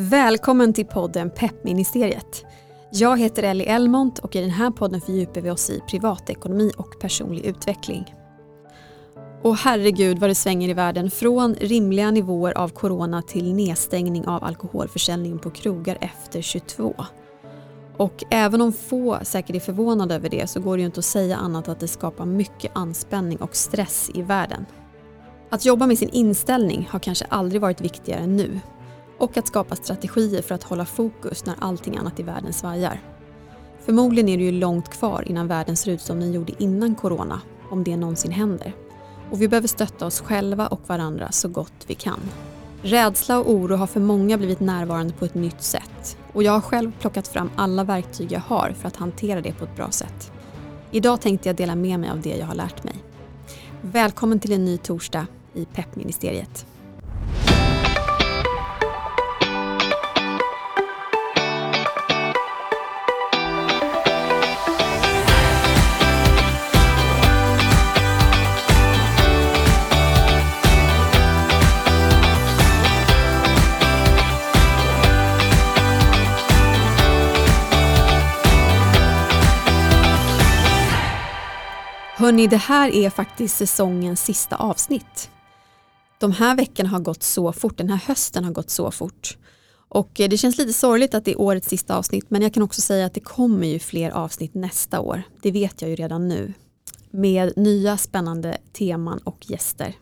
Välkommen 0.00 0.72
till 0.72 0.86
podden 0.86 1.30
Peppministeriet. 1.30 2.44
Jag 2.92 3.18
heter 3.18 3.42
Ellie 3.42 3.66
Elmont 3.66 4.18
och 4.18 4.36
i 4.36 4.40
den 4.40 4.50
här 4.50 4.70
podden 4.70 5.00
fördjupar 5.00 5.40
vi 5.40 5.50
oss 5.50 5.70
i 5.70 5.80
privatekonomi 5.88 6.72
och 6.76 7.00
personlig 7.00 7.44
utveckling. 7.44 8.14
Och 9.42 9.56
herregud 9.56 10.18
vad 10.18 10.30
det 10.30 10.34
svänger 10.34 10.68
i 10.68 10.72
världen 10.72 11.10
från 11.10 11.54
rimliga 11.54 12.10
nivåer 12.10 12.58
av 12.58 12.68
corona 12.68 13.22
till 13.22 13.54
nedstängning 13.54 14.26
av 14.26 14.44
alkoholförsäljningen 14.44 15.38
på 15.38 15.50
krogar 15.50 15.98
efter 16.00 16.42
22. 16.42 16.94
Och 17.96 18.24
även 18.30 18.60
om 18.60 18.72
få 18.72 19.18
säkert 19.22 19.56
är 19.56 19.60
förvånade 19.60 20.14
över 20.14 20.28
det 20.28 20.50
så 20.50 20.60
går 20.60 20.76
det 20.76 20.80
ju 20.80 20.86
inte 20.86 21.00
att 21.00 21.04
säga 21.04 21.36
annat 21.36 21.68
att 21.68 21.80
det 21.80 21.88
skapar 21.88 22.26
mycket 22.26 22.70
anspänning 22.74 23.38
och 23.38 23.56
stress 23.56 24.10
i 24.14 24.22
världen. 24.22 24.66
Att 25.50 25.64
jobba 25.64 25.86
med 25.86 25.98
sin 25.98 26.10
inställning 26.12 26.88
har 26.90 26.98
kanske 26.98 27.24
aldrig 27.24 27.60
varit 27.60 27.80
viktigare 27.80 28.20
än 28.20 28.36
nu. 28.36 28.60
Och 29.18 29.36
att 29.36 29.46
skapa 29.46 29.76
strategier 29.76 30.42
för 30.42 30.54
att 30.54 30.62
hålla 30.62 30.84
fokus 30.84 31.46
när 31.46 31.54
allting 31.58 31.96
annat 31.96 32.20
i 32.20 32.22
världen 32.22 32.52
svajar. 32.52 33.00
Förmodligen 33.80 34.28
är 34.28 34.38
det 34.38 34.44
ju 34.44 34.52
långt 34.52 34.88
kvar 34.88 35.24
innan 35.26 35.48
världen 35.48 35.76
ser 35.76 35.90
ut 35.92 36.00
som 36.00 36.20
den 36.20 36.32
gjorde 36.32 36.52
innan 36.58 36.94
corona, 36.94 37.40
om 37.70 37.84
det 37.84 37.96
någonsin 37.96 38.30
händer. 38.30 38.72
Och 39.30 39.42
vi 39.42 39.48
behöver 39.48 39.68
stötta 39.68 40.06
oss 40.06 40.20
själva 40.20 40.66
och 40.66 40.80
varandra 40.86 41.32
så 41.32 41.48
gott 41.48 41.84
vi 41.86 41.94
kan. 41.94 42.20
Rädsla 42.82 43.38
och 43.38 43.50
oro 43.50 43.76
har 43.76 43.86
för 43.86 44.00
många 44.00 44.38
blivit 44.38 44.60
närvarande 44.60 45.12
på 45.12 45.24
ett 45.24 45.34
nytt 45.34 45.62
sätt. 45.62 46.18
Och 46.32 46.42
jag 46.42 46.52
har 46.52 46.60
själv 46.60 46.92
plockat 47.00 47.28
fram 47.28 47.50
alla 47.56 47.84
verktyg 47.84 48.32
jag 48.32 48.40
har 48.40 48.74
för 48.80 48.88
att 48.88 48.96
hantera 48.96 49.40
det 49.40 49.52
på 49.52 49.64
ett 49.64 49.76
bra 49.76 49.90
sätt. 49.90 50.32
Idag 50.90 51.20
tänkte 51.20 51.48
jag 51.48 51.56
dela 51.56 51.74
med 51.74 52.00
mig 52.00 52.10
av 52.10 52.20
det 52.20 52.36
jag 52.36 52.46
har 52.46 52.54
lärt 52.54 52.84
mig. 52.84 52.94
Välkommen 53.82 54.40
till 54.40 54.52
en 54.52 54.64
ny 54.64 54.78
torsdag 54.78 55.26
i 55.54 55.64
Peppministeriet. 55.64 56.66
Hörni, 82.28 82.46
det 82.46 82.56
här 82.56 82.90
är 82.90 83.10
faktiskt 83.10 83.56
säsongens 83.56 84.24
sista 84.24 84.56
avsnitt. 84.56 85.30
De 86.18 86.32
här 86.32 86.56
veckorna 86.56 86.88
har 86.88 87.00
gått 87.00 87.22
så 87.22 87.52
fort, 87.52 87.78
den 87.78 87.90
här 87.90 87.96
hösten 87.96 88.44
har 88.44 88.52
gått 88.52 88.70
så 88.70 88.90
fort. 88.90 89.36
Och 89.88 90.20
eh, 90.20 90.28
det 90.28 90.36
känns 90.36 90.58
lite 90.58 90.72
sorgligt 90.72 91.14
att 91.14 91.24
det 91.24 91.30
är 91.30 91.40
årets 91.40 91.68
sista 91.68 91.96
avsnitt 91.96 92.30
men 92.30 92.42
jag 92.42 92.54
kan 92.54 92.62
också 92.62 92.80
säga 92.80 93.06
att 93.06 93.14
det 93.14 93.20
kommer 93.20 93.66
ju 93.66 93.78
fler 93.78 94.10
avsnitt 94.10 94.54
nästa 94.54 95.00
år. 95.00 95.22
Det 95.42 95.50
vet 95.50 95.82
jag 95.82 95.90
ju 95.90 95.96
redan 95.96 96.28
nu. 96.28 96.52
Med 97.10 97.52
nya 97.56 97.96
spännande 97.96 98.58
teman 98.72 99.18
och 99.18 99.50
gäster. 99.50 99.94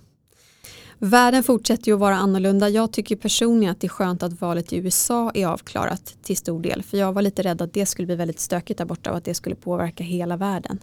Världen 0.99 1.43
fortsätter 1.43 1.89
ju 1.89 1.95
att 1.95 2.01
vara 2.01 2.17
annorlunda. 2.17 2.69
Jag 2.69 2.93
tycker 2.93 3.17
personligen 3.17 3.73
att 3.73 3.81
det 3.81 3.87
är 3.87 3.89
skönt 3.89 4.23
att 4.23 4.41
valet 4.41 4.73
i 4.73 4.77
USA 4.77 5.31
är 5.35 5.47
avklarat 5.47 6.17
till 6.23 6.37
stor 6.37 6.61
del. 6.61 6.83
För 6.83 6.97
jag 6.99 7.13
var 7.13 7.23
lite 7.23 7.43
rädd 7.43 7.63
att 7.63 7.73
det 7.73 7.87
skulle 7.87 8.07
bli 8.07 8.17
väldigt 8.17 8.41
stökigt 8.41 8.79
där 8.79 8.85
borta 8.85 9.11
och 9.11 9.17
att 9.17 9.25
det 9.25 9.35
skulle 9.35 9.57
påverka 9.57 10.05
hela 10.05 10.37
världen. 10.37 10.79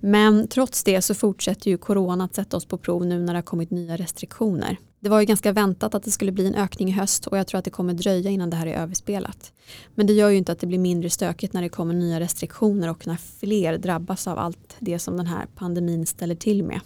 Men 0.00 0.48
trots 0.48 0.84
det 0.84 1.02
så 1.02 1.14
fortsätter 1.14 1.70
ju 1.70 1.78
corona 1.78 2.24
att 2.24 2.34
sätta 2.34 2.56
oss 2.56 2.64
på 2.64 2.78
prov 2.78 3.06
nu 3.06 3.18
när 3.18 3.32
det 3.32 3.38
har 3.38 3.42
kommit 3.42 3.70
nya 3.70 3.96
restriktioner. 3.96 4.76
Det 5.00 5.08
var 5.08 5.20
ju 5.20 5.26
ganska 5.26 5.52
väntat 5.52 5.94
att 5.94 6.02
det 6.02 6.10
skulle 6.10 6.32
bli 6.32 6.46
en 6.46 6.54
ökning 6.54 6.88
i 6.88 6.92
höst 6.92 7.26
och 7.26 7.38
jag 7.38 7.46
tror 7.46 7.58
att 7.58 7.64
det 7.64 7.70
kommer 7.70 7.94
dröja 7.94 8.30
innan 8.30 8.50
det 8.50 8.56
här 8.56 8.66
är 8.66 8.74
överspelat. 8.74 9.52
Men 9.94 10.06
det 10.06 10.12
gör 10.12 10.28
ju 10.28 10.36
inte 10.36 10.52
att 10.52 10.58
det 10.58 10.66
blir 10.66 10.78
mindre 10.78 11.10
stökigt 11.10 11.52
när 11.52 11.62
det 11.62 11.68
kommer 11.68 11.94
nya 11.94 12.20
restriktioner 12.20 12.90
och 12.90 13.06
när 13.06 13.18
fler 13.40 13.78
drabbas 13.78 14.26
av 14.26 14.38
allt 14.38 14.76
det 14.78 14.98
som 14.98 15.16
den 15.16 15.26
här 15.26 15.46
pandemin 15.54 16.06
ställer 16.06 16.34
till 16.34 16.64
med. 16.64 16.80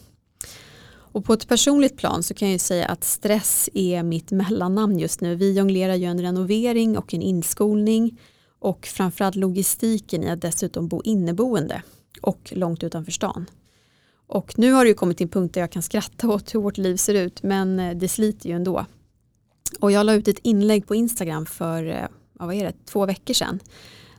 Och 1.12 1.25
på 1.25 1.32
ett 1.32 1.48
personligt 1.48 1.97
plan 1.97 2.22
så 2.22 2.34
kan 2.34 2.48
jag 2.48 2.53
ju 2.53 2.59
säga 2.59 2.87
att 2.87 3.04
stress 3.04 3.69
är 3.75 4.03
mitt 4.03 4.31
mellannamn 4.31 4.98
just 4.98 5.21
nu. 5.21 5.34
Vi 5.34 5.53
jonglerar 5.53 5.94
ju 5.94 6.04
en 6.04 6.21
renovering 6.21 6.98
och 6.98 7.15
en 7.15 7.22
inskolning 7.22 8.21
och 8.59 8.87
framförallt 8.87 9.37
logistiken 9.37 10.25
i 10.25 10.31
att 10.31 10.43
dessutom 10.43 10.88
bo 10.88 11.03
inneboende 11.04 11.82
och 12.22 12.52
långt 12.56 12.84
utanför 12.84 13.12
stan. 13.12 13.46
Och 14.26 14.58
nu 14.58 14.72
har 14.72 14.84
det 14.84 14.88
ju 14.88 14.94
kommit 14.94 15.16
till 15.16 15.24
en 15.24 15.30
punkt 15.30 15.54
där 15.54 15.60
jag 15.60 15.72
kan 15.72 15.82
skratta 15.82 16.28
åt 16.34 16.54
hur 16.54 16.60
vårt 16.60 16.78
liv 16.78 16.96
ser 16.96 17.14
ut 17.14 17.42
men 17.42 17.80
eh, 17.80 17.96
det 17.96 18.08
sliter 18.08 18.48
ju 18.48 18.54
ändå. 18.54 18.86
Och 19.80 19.92
jag 19.92 20.06
la 20.06 20.12
ut 20.12 20.28
ett 20.28 20.38
inlägg 20.42 20.86
på 20.86 20.94
Instagram 20.94 21.46
för 21.46 21.84
eh, 21.84 22.06
vad 22.32 22.54
är 22.54 22.64
det, 22.64 22.72
två 22.84 23.06
veckor 23.06 23.34
sedan 23.34 23.60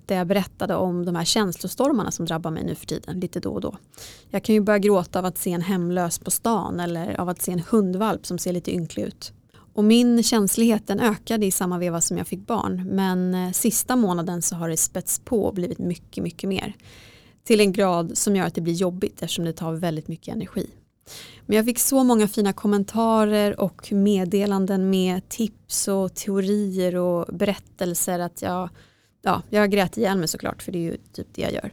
där 0.09 0.15
jag 0.15 0.27
berättade 0.27 0.75
om 0.75 1.05
de 1.05 1.15
här 1.15 1.25
känslostormarna 1.25 2.11
som 2.11 2.25
drabbar 2.25 2.51
mig 2.51 2.63
nu 2.63 2.75
för 2.75 2.85
tiden 2.85 3.19
lite 3.19 3.39
då 3.39 3.49
och 3.49 3.61
då. 3.61 3.77
Jag 4.29 4.43
kan 4.43 4.55
ju 4.55 4.61
börja 4.61 4.79
gråta 4.79 5.19
av 5.19 5.25
att 5.25 5.37
se 5.37 5.51
en 5.51 5.61
hemlös 5.61 6.19
på 6.19 6.31
stan 6.31 6.79
eller 6.79 7.19
av 7.19 7.29
att 7.29 7.41
se 7.41 7.51
en 7.51 7.63
hundvalp 7.69 8.25
som 8.25 8.37
ser 8.37 8.53
lite 8.53 8.71
ynklig 8.71 9.03
ut. 9.03 9.33
Och 9.73 9.83
min 9.83 10.23
känslighet 10.23 10.87
den 10.87 10.99
ökade 10.99 11.45
i 11.45 11.51
samma 11.51 11.77
veva 11.77 12.01
som 12.01 12.17
jag 12.17 12.27
fick 12.27 12.47
barn 12.47 12.89
men 12.95 13.33
eh, 13.33 13.51
sista 13.51 13.95
månaden 13.95 14.41
så 14.41 14.55
har 14.55 14.69
det 14.69 14.77
spets 14.77 15.19
på 15.19 15.43
och 15.43 15.53
blivit 15.53 15.79
mycket, 15.79 16.23
mycket 16.23 16.49
mer 16.49 16.73
till 17.44 17.61
en 17.61 17.72
grad 17.72 18.17
som 18.17 18.35
gör 18.35 18.45
att 18.45 18.55
det 18.55 18.61
blir 18.61 18.73
jobbigt 18.73 19.22
eftersom 19.22 19.45
det 19.45 19.53
tar 19.53 19.73
väldigt 19.73 20.07
mycket 20.07 20.35
energi. 20.35 20.69
Men 21.45 21.55
jag 21.55 21.66
fick 21.66 21.79
så 21.79 22.03
många 22.03 22.27
fina 22.27 22.53
kommentarer 22.53 23.59
och 23.59 23.91
meddelanden 23.91 24.89
med 24.89 25.29
tips 25.29 25.88
och 25.88 26.16
teorier 26.16 26.95
och 26.95 27.35
berättelser 27.35 28.19
att 28.19 28.41
jag, 28.41 28.69
ja, 29.22 29.41
jag 29.49 29.72
grät 29.72 29.97
ihjäl 29.97 30.17
mig 30.17 30.28
såklart 30.28 30.63
för 30.63 30.72
det 30.72 30.78
är 30.78 30.91
ju 30.91 30.97
typ 31.13 31.28
det 31.33 31.41
jag 31.41 31.53
gör. 31.53 31.72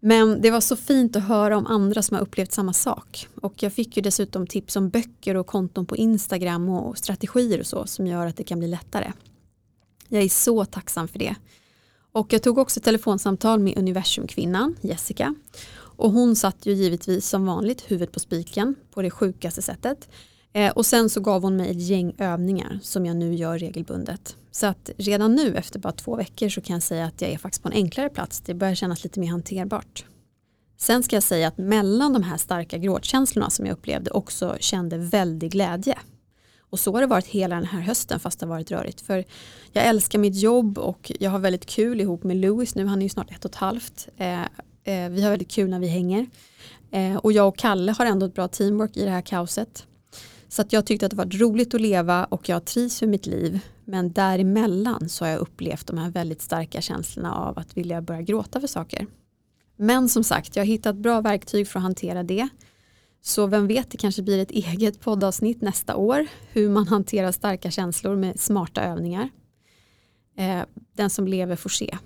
Men 0.00 0.40
det 0.40 0.50
var 0.50 0.60
så 0.60 0.76
fint 0.76 1.16
att 1.16 1.24
höra 1.24 1.56
om 1.56 1.66
andra 1.66 2.02
som 2.02 2.14
har 2.14 2.22
upplevt 2.22 2.52
samma 2.52 2.72
sak. 2.72 3.28
Och 3.42 3.62
jag 3.62 3.72
fick 3.72 3.96
ju 3.96 4.02
dessutom 4.02 4.46
tips 4.46 4.76
om 4.76 4.88
böcker 4.88 5.34
och 5.34 5.46
konton 5.46 5.86
på 5.86 5.96
Instagram 5.96 6.68
och 6.68 6.98
strategier 6.98 7.60
och 7.60 7.66
så 7.66 7.86
som 7.86 8.06
gör 8.06 8.26
att 8.26 8.36
det 8.36 8.44
kan 8.44 8.58
bli 8.58 8.68
lättare. 8.68 9.12
Jag 10.08 10.22
är 10.22 10.28
så 10.28 10.64
tacksam 10.64 11.08
för 11.08 11.18
det. 11.18 11.34
Och 12.12 12.32
jag 12.32 12.42
tog 12.42 12.58
också 12.58 12.80
telefonsamtal 12.80 13.60
med 13.60 13.78
universumkvinnan 13.78 14.76
Jessica. 14.80 15.34
Och 15.98 16.10
hon 16.10 16.36
satt 16.36 16.66
ju 16.66 16.72
givetvis 16.72 17.28
som 17.28 17.46
vanligt 17.46 17.90
huvudet 17.90 18.12
på 18.12 18.20
spiken 18.20 18.74
på 18.90 19.02
det 19.02 19.10
sjukaste 19.10 19.62
sättet. 19.62 20.08
Eh, 20.52 20.72
och 20.72 20.86
sen 20.86 21.10
så 21.10 21.20
gav 21.20 21.42
hon 21.42 21.56
mig 21.56 21.70
ett 21.70 21.82
gäng 21.82 22.14
övningar 22.18 22.78
som 22.82 23.06
jag 23.06 23.16
nu 23.16 23.34
gör 23.34 23.58
regelbundet. 23.58 24.36
Så 24.50 24.66
att 24.66 24.90
redan 24.96 25.34
nu 25.34 25.56
efter 25.56 25.78
bara 25.78 25.92
två 25.92 26.16
veckor 26.16 26.48
så 26.48 26.60
kan 26.60 26.74
jag 26.74 26.82
säga 26.82 27.04
att 27.04 27.20
jag 27.20 27.30
är 27.30 27.38
faktiskt 27.38 27.62
på 27.62 27.68
en 27.68 27.74
enklare 27.74 28.08
plats. 28.08 28.40
Det 28.40 28.54
börjar 28.54 28.74
kännas 28.74 29.04
lite 29.04 29.20
mer 29.20 29.28
hanterbart. 29.28 30.04
Sen 30.76 31.02
ska 31.02 31.16
jag 31.16 31.22
säga 31.22 31.48
att 31.48 31.58
mellan 31.58 32.12
de 32.12 32.22
här 32.22 32.36
starka 32.36 32.78
gråtkänslorna 32.78 33.50
som 33.50 33.66
jag 33.66 33.72
upplevde 33.72 34.10
också 34.10 34.56
kände 34.60 34.98
väldig 34.98 35.52
glädje. 35.52 35.98
Och 36.70 36.80
så 36.80 36.92
har 36.92 37.00
det 37.00 37.06
varit 37.06 37.26
hela 37.26 37.54
den 37.54 37.64
här 37.64 37.80
hösten 37.80 38.20
fast 38.20 38.40
det 38.40 38.46
har 38.46 38.54
varit 38.54 38.70
rörigt. 38.70 39.00
För 39.00 39.24
jag 39.72 39.86
älskar 39.86 40.18
mitt 40.18 40.36
jobb 40.36 40.78
och 40.78 41.12
jag 41.20 41.30
har 41.30 41.38
väldigt 41.38 41.66
kul 41.66 42.00
ihop 42.00 42.24
med 42.24 42.36
Louis 42.36 42.74
nu. 42.74 42.86
Han 42.86 42.98
är 42.98 43.02
ju 43.02 43.08
snart 43.08 43.30
ett 43.30 43.44
och 43.44 43.50
ett 43.50 43.56
halvt. 43.56 44.08
Eh, 44.16 44.42
eh, 44.42 45.10
vi 45.10 45.22
har 45.22 45.30
väldigt 45.30 45.50
kul 45.50 45.70
när 45.70 45.80
vi 45.80 45.88
hänger. 45.88 46.26
Eh, 46.90 47.16
och 47.16 47.32
jag 47.32 47.48
och 47.48 47.58
Kalle 47.58 47.92
har 47.92 48.06
ändå 48.06 48.26
ett 48.26 48.34
bra 48.34 48.48
teamwork 48.48 48.96
i 48.96 49.04
det 49.04 49.10
här 49.10 49.20
kaoset. 49.20 49.86
Så 50.48 50.62
att 50.62 50.72
jag 50.72 50.86
tyckte 50.86 51.06
att 51.06 51.10
det 51.10 51.16
var 51.16 51.38
roligt 51.38 51.74
att 51.74 51.80
leva 51.80 52.24
och 52.24 52.48
jag 52.48 52.64
trivs 52.64 53.00
med 53.00 53.10
mitt 53.10 53.26
liv. 53.26 53.60
Men 53.84 54.12
däremellan 54.12 55.08
så 55.08 55.24
har 55.24 55.32
jag 55.32 55.40
upplevt 55.40 55.86
de 55.86 55.98
här 55.98 56.10
väldigt 56.10 56.42
starka 56.42 56.80
känslorna 56.80 57.34
av 57.34 57.58
att 57.58 57.76
vilja 57.76 58.02
börja 58.02 58.22
gråta 58.22 58.60
för 58.60 58.66
saker. 58.66 59.06
Men 59.76 60.08
som 60.08 60.24
sagt, 60.24 60.56
jag 60.56 60.62
har 60.62 60.66
hittat 60.66 60.96
bra 60.96 61.20
verktyg 61.20 61.68
för 61.68 61.78
att 61.78 61.82
hantera 61.82 62.22
det. 62.22 62.48
Så 63.22 63.46
vem 63.46 63.66
vet, 63.66 63.90
det 63.90 63.98
kanske 63.98 64.22
blir 64.22 64.38
ett 64.38 64.50
eget 64.50 65.00
poddavsnitt 65.00 65.60
nästa 65.60 65.96
år. 65.96 66.26
Hur 66.52 66.68
man 66.68 66.88
hanterar 66.88 67.32
starka 67.32 67.70
känslor 67.70 68.16
med 68.16 68.40
smarta 68.40 68.82
övningar. 68.82 69.28
Eh, 70.36 70.62
den 70.92 71.10
som 71.10 71.28
lever 71.28 71.56
får 71.56 71.70
se. 71.70 71.98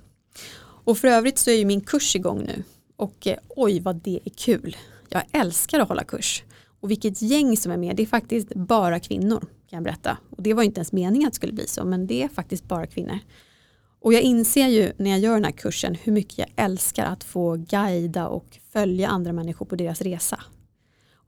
Och 0.84 0.98
för 0.98 1.08
övrigt 1.08 1.38
så 1.38 1.50
är 1.50 1.54
ju 1.54 1.64
min 1.64 1.80
kurs 1.80 2.16
igång 2.16 2.38
nu. 2.38 2.62
Och 2.96 3.26
eh, 3.26 3.38
oj 3.48 3.80
vad 3.80 3.96
det 3.96 4.20
är 4.24 4.30
kul. 4.30 4.76
Jag 5.08 5.22
älskar 5.32 5.80
att 5.80 5.88
hålla 5.88 6.04
kurs. 6.04 6.42
Och 6.80 6.90
vilket 6.90 7.22
gäng 7.22 7.56
som 7.56 7.72
är 7.72 7.76
med. 7.76 7.96
Det 7.96 8.02
är 8.02 8.06
faktiskt 8.06 8.54
bara 8.54 9.00
kvinnor 9.00 9.40
kan 9.40 9.76
jag 9.76 9.82
berätta. 9.82 10.18
Och 10.30 10.42
det 10.42 10.54
var 10.54 10.62
inte 10.62 10.78
ens 10.78 10.92
meningen 10.92 11.26
att 11.26 11.32
det 11.32 11.36
skulle 11.36 11.52
bli 11.52 11.66
så. 11.66 11.84
Men 11.84 12.06
det 12.06 12.22
är 12.22 12.28
faktiskt 12.28 12.68
bara 12.68 12.86
kvinnor. 12.86 13.18
Och 14.00 14.12
jag 14.12 14.22
inser 14.22 14.66
ju 14.66 14.92
när 14.96 15.10
jag 15.10 15.20
gör 15.20 15.34
den 15.34 15.44
här 15.44 15.52
kursen 15.52 15.94
hur 15.94 16.12
mycket 16.12 16.38
jag 16.38 16.48
älskar 16.56 17.04
att 17.04 17.24
få 17.24 17.56
guida 17.56 18.28
och 18.28 18.58
följa 18.72 19.08
andra 19.08 19.32
människor 19.32 19.66
på 19.66 19.76
deras 19.76 20.00
resa 20.00 20.40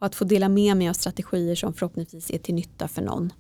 och 0.05 0.07
att 0.07 0.15
få 0.15 0.25
dela 0.25 0.49
med 0.49 0.77
mig 0.77 0.89
av 0.89 0.93
strategier 0.93 1.55
som 1.55 1.75
förhoppningsvis 1.75 2.31
är 2.31 2.39
till 2.39 2.55
nytta 2.55 2.89
för 2.89 3.03
någon. 3.03 3.33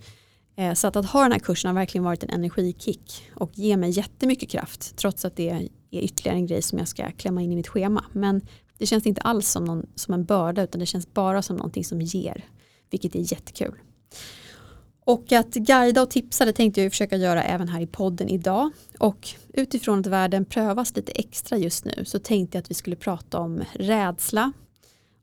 Eh, 0.56 0.75
så 0.75 0.87
att, 0.87 0.96
att 0.96 1.06
ha 1.06 1.22
den 1.22 1.32
här 1.32 1.38
kursen 1.38 1.69
har 1.69 1.75
verkligen 1.75 2.05
varit 2.05 2.22
en 2.22 2.31
energikick 2.31 3.22
och 3.34 3.50
ger 3.55 3.76
mig 3.76 3.90
jättemycket 3.90 4.50
kraft 4.50 4.96
trots 4.96 5.25
att 5.25 5.37
det 5.37 5.50
är 5.50 5.69
ytterligare 5.90 6.37
en 6.37 6.46
grej 6.46 6.62
som 6.62 6.78
jag 6.78 6.88
ska 6.88 7.11
klämma 7.11 7.43
in 7.43 7.52
i 7.52 7.56
mitt 7.56 7.69
schema. 7.69 8.05
Men 8.12 8.40
det 8.78 8.87
känns 8.87 9.06
inte 9.06 9.20
alls 9.20 9.49
som, 9.49 9.64
någon, 9.64 9.87
som 9.94 10.14
en 10.14 10.25
börda 10.25 10.62
utan 10.62 10.78
det 10.78 10.87
känns 10.87 11.14
bara 11.14 11.43
som 11.43 11.56
någonting 11.56 11.84
som 11.84 12.00
ger, 12.00 12.44
vilket 12.90 13.14
är 13.14 13.32
jättekul. 13.32 13.75
Och 15.05 15.32
att 15.32 15.55
guida 15.55 16.02
och 16.02 16.11
tipsa 16.11 16.44
det 16.44 16.52
tänkte 16.52 16.82
jag 16.82 16.93
försöka 16.93 17.16
göra 17.16 17.43
även 17.43 17.69
här 17.69 17.81
i 17.81 17.87
podden 17.87 18.28
idag. 18.28 18.70
Och 18.99 19.28
utifrån 19.49 20.00
att 20.00 20.06
världen 20.06 20.44
prövas 20.44 20.96
lite 20.96 21.12
extra 21.12 21.58
just 21.58 21.84
nu 21.84 22.05
så 22.05 22.19
tänkte 22.19 22.56
jag 22.56 22.62
att 22.62 22.70
vi 22.70 22.75
skulle 22.75 22.96
prata 22.96 23.38
om 23.38 23.62
rädsla, 23.72 24.52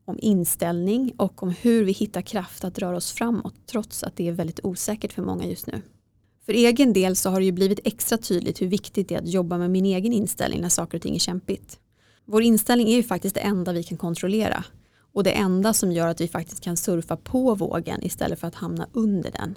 om 0.04 0.18
inställning 0.22 1.12
och 1.16 1.42
om 1.42 1.50
hur 1.50 1.84
vi 1.84 1.92
hittar 1.92 2.22
kraft 2.22 2.64
att 2.64 2.78
röra 2.78 2.96
oss 2.96 3.12
framåt 3.12 3.54
trots 3.66 4.02
att 4.02 4.16
det 4.16 4.28
är 4.28 4.32
väldigt 4.32 4.60
osäkert 4.62 5.12
för 5.12 5.22
många 5.22 5.46
just 5.46 5.66
nu. 5.66 5.82
För 6.46 6.52
egen 6.52 6.92
del 6.92 7.16
så 7.16 7.30
har 7.30 7.40
det 7.40 7.46
ju 7.46 7.52
blivit 7.52 7.80
extra 7.84 8.18
tydligt 8.18 8.62
hur 8.62 8.66
viktigt 8.66 9.08
det 9.08 9.14
är 9.14 9.18
att 9.18 9.28
jobba 9.28 9.58
med 9.58 9.70
min 9.70 9.86
egen 9.86 10.12
inställning 10.12 10.60
när 10.60 10.68
saker 10.68 10.98
och 10.98 11.02
ting 11.02 11.14
är 11.14 11.18
kämpigt. 11.18 11.78
Vår 12.24 12.42
inställning 12.42 12.88
är 12.88 12.96
ju 12.96 13.02
faktiskt 13.02 13.34
det 13.34 13.40
enda 13.40 13.72
vi 13.72 13.82
kan 13.82 13.98
kontrollera 13.98 14.64
och 15.12 15.24
det 15.24 15.30
enda 15.30 15.72
som 15.72 15.92
gör 15.92 16.08
att 16.08 16.20
vi 16.20 16.28
faktiskt 16.28 16.60
kan 16.60 16.76
surfa 16.76 17.16
på 17.16 17.54
vågen 17.54 18.02
istället 18.02 18.40
för 18.40 18.46
att 18.46 18.54
hamna 18.54 18.86
under 18.92 19.30
den. 19.30 19.54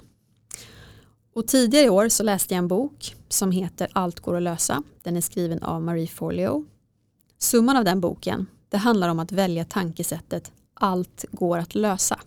Och 1.34 1.46
tidigare 1.46 1.86
i 1.86 1.90
år 1.90 2.08
så 2.08 2.22
läste 2.22 2.54
jag 2.54 2.58
en 2.58 2.68
bok 2.68 3.14
som 3.28 3.50
heter 3.50 3.88
Allt 3.92 4.20
går 4.20 4.36
att 4.36 4.42
lösa. 4.42 4.82
Den 5.02 5.16
är 5.16 5.20
skriven 5.20 5.62
av 5.62 5.82
Marie 5.82 6.06
Forleo. 6.06 6.64
Summan 7.38 7.76
av 7.76 7.84
den 7.84 8.00
boken 8.00 8.46
det 8.68 8.76
handlar 8.76 9.08
om 9.08 9.18
att 9.18 9.32
välja 9.32 9.64
tankesättet 9.64 10.52
allt 10.74 11.24
går 11.32 11.58
att 11.58 11.74
lösa. 11.74 12.20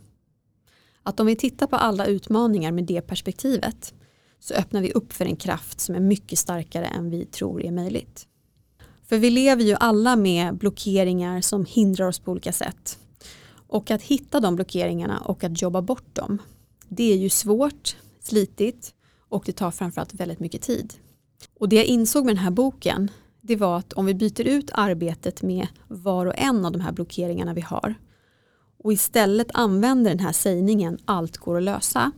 Att 1.03 1.19
om 1.19 1.25
vi 1.25 1.35
tittar 1.35 1.67
på 1.67 1.75
alla 1.75 2.05
utmaningar 2.05 2.71
med 2.71 2.83
det 2.83 3.01
perspektivet 3.01 3.93
så 4.39 4.53
öppnar 4.53 4.81
vi 4.81 4.91
upp 4.91 5.13
för 5.13 5.25
en 5.25 5.35
kraft 5.35 5.79
som 5.79 5.95
är 5.95 5.99
mycket 5.99 6.39
starkare 6.39 6.85
än 6.85 7.09
vi 7.09 7.25
tror 7.25 7.63
är 7.63 7.71
möjligt. 7.71 8.27
För 9.09 9.17
vi 9.17 9.29
lever 9.29 9.63
ju 9.63 9.75
alla 9.79 10.15
med 10.15 10.57
blockeringar 10.57 11.41
som 11.41 11.65
hindrar 11.65 12.07
oss 12.07 12.19
på 12.19 12.31
olika 12.31 12.53
sätt. 12.53 12.99
Och 13.67 13.91
att 13.91 14.01
hitta 14.01 14.39
de 14.39 14.55
blockeringarna 14.55 15.19
och 15.19 15.43
att 15.43 15.61
jobba 15.61 15.81
bort 15.81 16.15
dem, 16.15 16.41
det 16.87 17.13
är 17.13 17.17
ju 17.17 17.29
svårt, 17.29 17.97
slitigt 18.21 18.93
och 19.29 19.43
det 19.45 19.51
tar 19.51 19.71
framförallt 19.71 20.13
väldigt 20.13 20.39
mycket 20.39 20.61
tid. 20.61 20.93
Och 21.59 21.69
det 21.69 21.75
jag 21.75 21.85
insåg 21.85 22.25
med 22.25 22.35
den 22.35 22.43
här 22.43 22.51
boken, 22.51 23.11
det 23.41 23.55
var 23.55 23.77
att 23.77 23.93
om 23.93 24.05
vi 24.05 24.13
byter 24.13 24.47
ut 24.47 24.71
arbetet 24.73 25.41
med 25.41 25.67
var 25.87 26.25
och 26.25 26.33
en 26.37 26.65
av 26.65 26.71
de 26.71 26.81
här 26.81 26.91
blockeringarna 26.91 27.53
vi 27.53 27.61
har 27.61 27.95
och 28.83 28.93
istället 28.93 29.47
använder 29.53 30.11
den 30.11 30.19
här 30.19 30.31
sägningen 30.31 30.97
allt 31.05 31.37
går 31.37 31.57
att 31.57 31.63
lösa 31.63 32.11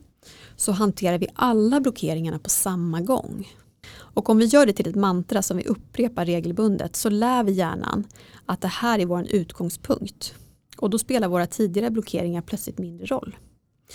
så 0.56 0.72
hanterar 0.72 1.18
vi 1.18 1.28
alla 1.34 1.80
blockeringarna 1.80 2.40
på 2.40 2.50
samma 2.50 3.02
gång. 3.02 3.48
Och 3.94 4.30
om 4.30 4.38
vi 4.38 4.46
gör 4.46 4.66
det 4.66 4.74
till 4.74 4.90
ett 4.90 4.96
mantra 4.96 5.42
som 5.42 5.58
vi 5.58 5.64
upprepar 5.64 6.26
regelbundet 6.26 6.96
så 6.96 7.10
lär 7.10 7.44
vi 7.44 7.52
hjärnan 7.52 8.04
att 8.46 8.62
det 8.62 8.68
här 8.68 9.00
är 9.00 9.06
vår 9.06 9.28
utgångspunkt. 9.30 10.34
Och 10.78 10.90
då 10.90 11.00
spelar 11.00 11.28
våra 11.28 11.48
tidigare 11.48 11.90
blockeringar 11.90 12.42
plötsligt 12.42 12.78
mindre 12.78 13.06
roll. 13.06 13.36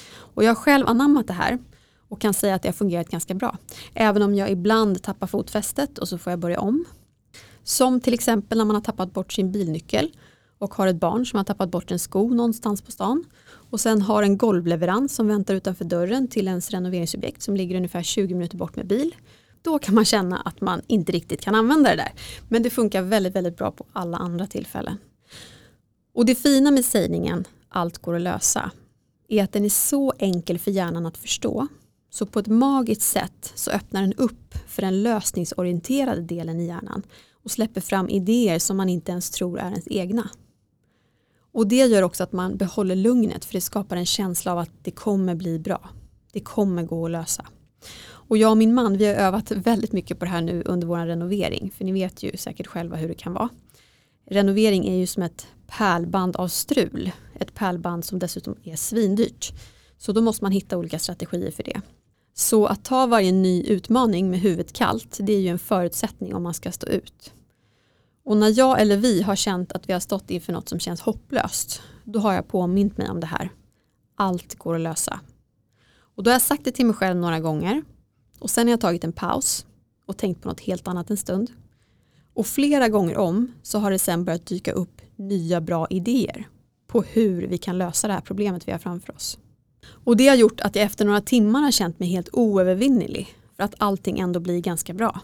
Och 0.08 0.44
jag 0.44 0.50
har 0.50 0.55
själv 0.55 0.87
anammat 0.87 1.26
det 1.26 1.32
här 1.32 1.58
och 2.08 2.20
kan 2.20 2.34
säga 2.34 2.55
att 2.55 2.62
det 2.62 2.69
har 2.69 2.72
fungerat 2.72 3.08
ganska 3.08 3.34
bra. 3.34 3.58
Även 3.94 4.22
om 4.22 4.34
jag 4.34 4.50
ibland 4.50 5.02
tappar 5.02 5.26
fotfästet 5.26 5.99
och 5.99 6.08
så 6.08 6.19
får 6.19 6.31
jag 6.31 6.40
börja 6.40 6.61
om. 6.61 6.84
Som 7.67 8.01
till 8.01 8.15
exempel 8.15 8.59
när 8.59 8.65
man 8.65 8.77
har 8.77 8.83
tappat 8.83 9.13
bort 9.13 9.33
sin 9.33 9.53
bilnyckel 9.53 10.11
och 10.59 10.75
har 10.75 10.87
ett 10.87 10.97
barn 10.97 11.27
som 11.27 11.37
har 11.37 11.45
tappat 11.45 11.71
bort 11.71 11.91
en 11.91 11.99
sko 11.99 12.29
någonstans 12.29 12.83
på 12.83 12.93
stan 12.93 13.25
och 13.71 13.81
sen 13.81 14.03
har 14.03 14.23
en 14.23 14.39
golvleverans 14.39 15.15
som 15.15 15.29
väntar 15.29 15.55
utanför 15.55 15.85
dörren 15.85 16.29
till 16.29 16.49
ens 16.49 16.71
renoveringsobjekt 16.71 17.43
som 17.43 17.57
ligger 17.57 17.77
ungefär 17.77 18.03
20 18.03 18.35
minuter 18.35 18.57
bort 18.57 18.77
med 18.77 18.87
bil. 18.87 19.15
Då 19.63 19.79
kan 19.79 19.95
man 19.95 20.05
känna 20.05 20.41
att 20.41 20.61
man 20.61 20.83
inte 20.87 21.13
riktigt 21.13 21.41
kan 21.41 21.55
använda 21.55 21.91
det 21.91 21.97
där. 21.97 22.13
Men 22.49 22.63
det 22.63 22.71
funkar 22.71 23.03
väldigt, 23.03 23.35
väldigt 23.35 23.57
bra 23.57 23.71
på 23.71 23.87
alla 23.93 24.17
andra 24.17 24.47
tillfällen. 24.47 24.99
Och 26.15 26.27
det 26.27 26.35
fina 26.35 26.71
med 26.71 26.85
sägningen 26.85 27.45
allt 27.69 27.99
går 27.99 28.15
att 28.15 28.23
lösa 28.23 28.71
är 29.29 29.45
att 29.45 29.53
den 29.53 29.65
är 29.65 29.69
så 29.69 30.13
enkel 30.19 30.59
för 30.59 30.71
hjärnan 30.71 31.07
att 31.07 31.17
förstå. 31.17 31.67
Så 32.11 32.27
på 32.27 32.39
ett 32.39 32.47
magiskt 32.47 33.03
sätt 33.03 33.53
så 33.55 33.71
öppnar 33.71 34.01
den 34.01 34.13
upp 34.13 34.55
för 34.67 34.83
den 34.83 35.03
lösningsorienterade 35.03 36.21
delen 36.21 36.61
i 36.61 36.67
hjärnan 36.67 37.03
och 37.46 37.52
släpper 37.52 37.81
fram 37.81 38.08
idéer 38.08 38.58
som 38.58 38.76
man 38.76 38.88
inte 38.88 39.12
ens 39.12 39.31
tror 39.31 39.58
är 39.58 39.70
ens 39.70 39.88
egna. 39.90 40.31
Och 41.52 41.66
det 41.66 41.87
gör 41.87 42.02
också 42.02 42.22
att 42.22 42.32
man 42.32 42.56
behåller 42.56 42.96
lugnet 42.96 43.44
för 43.44 43.52
det 43.52 43.60
skapar 43.60 43.96
en 43.96 44.06
känsla 44.06 44.52
av 44.52 44.58
att 44.58 44.70
det 44.82 44.90
kommer 44.90 45.34
bli 45.34 45.58
bra. 45.58 45.88
Det 46.32 46.40
kommer 46.40 46.82
gå 46.82 47.04
att 47.04 47.10
lösa. 47.10 47.46
Och 48.04 48.38
jag 48.38 48.50
och 48.50 48.56
min 48.56 48.75
man 48.75 48.96
vi 48.96 49.06
har 49.06 49.14
övat 49.14 49.50
väldigt 49.50 49.93
mycket 49.93 50.19
på 50.19 50.25
det 50.25 50.31
här 50.31 50.40
nu 50.40 50.62
under 50.66 50.87
vår 50.87 51.06
renovering. 51.06 51.70
För 51.76 51.84
ni 51.84 51.93
vet 51.93 52.22
ju 52.22 52.37
säkert 52.37 52.66
själva 52.66 52.96
hur 52.96 53.08
det 53.08 53.14
kan 53.14 53.32
vara. 53.32 53.48
Renovering 54.31 54.88
är 54.88 54.96
ju 54.96 55.06
som 55.06 55.22
ett 55.22 55.46
pärlband 55.66 56.37
av 56.37 56.48
strul. 56.48 57.10
Ett 57.40 57.54
pärlband 57.54 58.04
som 58.04 58.19
dessutom 58.19 58.56
är 58.62 58.76
svindyrt. 58.76 59.52
Så 59.98 60.12
då 60.12 60.20
måste 60.20 60.44
man 60.44 60.52
hitta 60.52 60.78
olika 60.78 60.98
strategier 60.98 61.50
för 61.50 61.62
det. 61.62 61.81
Så 62.34 62.66
att 62.66 62.84
ta 62.84 63.06
varje 63.06 63.32
ny 63.32 63.62
utmaning 63.62 64.31
med 64.31 64.40
huvudet 64.40 64.72
kallt 64.72 65.19
det 65.20 65.32
är 65.32 65.40
ju 65.40 65.48
en 65.48 65.58
förutsättning 65.58 66.34
om 66.34 66.43
man 66.43 66.54
ska 66.54 66.72
stå 66.72 66.87
ut. 66.87 67.32
Och 68.26 68.37
när 68.37 68.58
jag 68.58 68.81
eller 68.81 68.96
vi 68.96 69.23
har 69.23 69.37
känt 69.37 69.73
att 69.73 69.88
vi 69.88 69.93
har 69.93 70.00
stått 70.00 70.31
inför 70.31 70.52
något 70.52 70.69
som 70.69 70.78
känns 70.78 71.00
hopplöst, 71.00 71.82
då 72.05 72.19
har 72.19 72.34
jag 72.34 72.49
påmint 72.49 72.99
mig 72.99 73.11
om 73.11 73.20
det 73.20 73.26
här. 73.26 73.50
Allt 74.17 74.55
går 74.55 74.75
att 74.75 74.81
lösa. 74.81 75.20
Och 75.99 76.23
då 76.23 76.31
har 76.31 76.34
jag 76.34 76.43
sagt 76.43 76.64
det 76.64 76.70
till 76.70 76.87
mig 76.87 76.94
själv 76.94 77.17
några 77.17 77.40
gånger 77.40 77.82
och 78.38 78.50
sen 78.50 78.67
har 78.67 78.70
jag 78.70 78.81
tagit 78.81 79.05
en 79.05 79.12
paus 79.12 79.67
och 80.06 80.17
tänkt 80.17 80.43
på 80.43 80.49
något 80.49 80.61
helt 80.61 80.88
annat 80.88 81.11
en 81.11 81.17
stund. 81.17 81.50
Och 82.34 82.46
flera 82.46 82.88
gånger 82.88 83.17
om 83.17 83.52
så 83.62 83.78
har 83.78 83.90
det 83.90 83.99
sen 83.99 84.25
börjat 84.25 84.46
dyka 84.46 84.72
upp 84.72 85.00
nya 85.17 85.61
bra 85.61 85.87
idéer 85.90 86.49
på 86.87 87.02
hur 87.02 87.46
vi 87.46 87.58
kan 87.58 87.79
lösa 87.79 88.06
det 88.06 88.12
här 88.12 88.20
problemet 88.20 88.69
vi 88.69 88.72
har 88.72 88.79
framför 88.79 89.14
oss. 89.14 89.38
Och 90.05 90.17
det 90.17 90.29
har 90.29 90.37
gjort 90.37 90.61
att 90.61 90.76
jag 90.76 90.84
efter 90.84 91.05
några 91.05 91.20
timmar 91.20 91.61
har 91.61 91.70
känt 91.70 91.99
mig 91.99 92.08
helt 92.08 92.29
oövervinnelig 92.32 93.37
för 93.56 93.62
att 93.62 93.75
allting 93.79 94.19
ändå 94.19 94.40
blir 94.40 94.61
ganska 94.61 94.94
bra. 94.94 95.20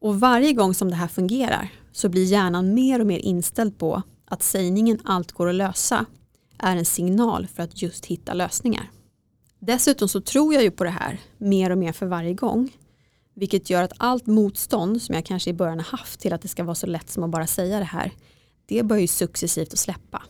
Och 0.00 0.20
varje 0.20 0.52
gång 0.52 0.74
som 0.74 0.90
det 0.90 0.96
här 0.96 1.08
fungerar 1.08 1.70
så 1.92 2.08
blir 2.08 2.24
hjärnan 2.24 2.74
mer 2.74 3.00
och 3.00 3.06
mer 3.06 3.18
inställd 3.18 3.78
på 3.78 4.02
att 4.24 4.42
sägningen 4.42 4.98
allt 5.04 5.32
går 5.32 5.48
att 5.48 5.54
lösa 5.54 6.06
är 6.58 6.76
en 6.76 6.84
signal 6.84 7.46
för 7.46 7.62
att 7.62 7.82
just 7.82 8.06
hitta 8.06 8.34
lösningar. 8.34 8.90
Dessutom 9.58 10.08
så 10.08 10.20
tror 10.20 10.54
jag 10.54 10.62
ju 10.62 10.70
på 10.70 10.84
det 10.84 10.90
här 10.90 11.20
mer 11.38 11.70
och 11.70 11.78
mer 11.78 11.92
för 11.92 12.06
varje 12.06 12.34
gång. 12.34 12.76
Vilket 13.34 13.70
gör 13.70 13.82
att 13.82 13.92
allt 13.96 14.26
motstånd 14.26 15.02
som 15.02 15.14
jag 15.14 15.24
kanske 15.24 15.50
i 15.50 15.52
början 15.52 15.78
har 15.78 15.98
haft 15.98 16.20
till 16.20 16.32
att 16.32 16.42
det 16.42 16.48
ska 16.48 16.64
vara 16.64 16.74
så 16.74 16.86
lätt 16.86 17.10
som 17.10 17.24
att 17.24 17.30
bara 17.30 17.46
säga 17.46 17.78
det 17.78 17.84
här. 17.84 18.12
Det 18.66 18.82
börjar 18.82 19.00
ju 19.00 19.06
successivt 19.06 19.72
att 19.72 19.78
släppa. 19.78 20.22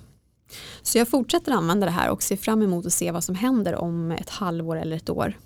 Så 0.82 0.98
jag 0.98 1.08
fortsätter 1.08 1.52
använda 1.52 1.86
det 1.86 1.92
här 1.92 2.10
och 2.10 2.22
ser 2.22 2.36
fram 2.36 2.62
emot 2.62 2.86
att 2.86 2.92
se 2.92 3.10
vad 3.10 3.24
som 3.24 3.34
händer 3.34 3.74
om 3.74 4.10
ett 4.10 4.30
halvår 4.30 4.76
eller 4.76 4.96
ett 4.96 5.10
år. 5.10 5.38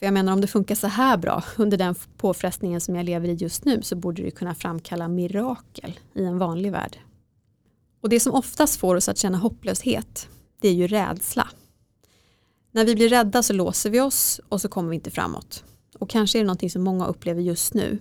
För 0.00 0.06
jag 0.06 0.14
menar 0.14 0.32
om 0.32 0.40
det 0.40 0.46
funkar 0.46 0.74
så 0.74 0.86
här 0.86 1.16
bra 1.16 1.44
under 1.56 1.76
den 1.76 1.94
påfrestningen 2.16 2.80
som 2.80 2.96
jag 2.96 3.04
lever 3.04 3.28
i 3.28 3.32
just 3.34 3.64
nu 3.64 3.82
så 3.82 3.96
borde 3.96 4.22
det 4.22 4.30
kunna 4.30 4.54
framkalla 4.54 5.08
mirakel 5.08 6.00
i 6.14 6.24
en 6.24 6.38
vanlig 6.38 6.72
värld. 6.72 6.98
Och 8.00 8.08
det 8.08 8.20
som 8.20 8.34
oftast 8.34 8.76
får 8.80 8.96
oss 8.96 9.08
att 9.08 9.18
känna 9.18 9.38
hopplöshet 9.38 10.28
det 10.60 10.68
är 10.68 10.72
ju 10.72 10.86
rädsla. 10.86 11.48
När 12.70 12.84
vi 12.84 12.94
blir 12.94 13.08
rädda 13.08 13.42
så 13.42 13.52
låser 13.52 13.90
vi 13.90 14.00
oss 14.00 14.40
och 14.48 14.60
så 14.60 14.68
kommer 14.68 14.90
vi 14.90 14.94
inte 14.94 15.10
framåt. 15.10 15.64
Och 15.98 16.10
kanske 16.10 16.38
är 16.38 16.40
det 16.40 16.46
någonting 16.46 16.70
som 16.70 16.82
många 16.82 17.06
upplever 17.06 17.42
just 17.42 17.74
nu. 17.74 17.98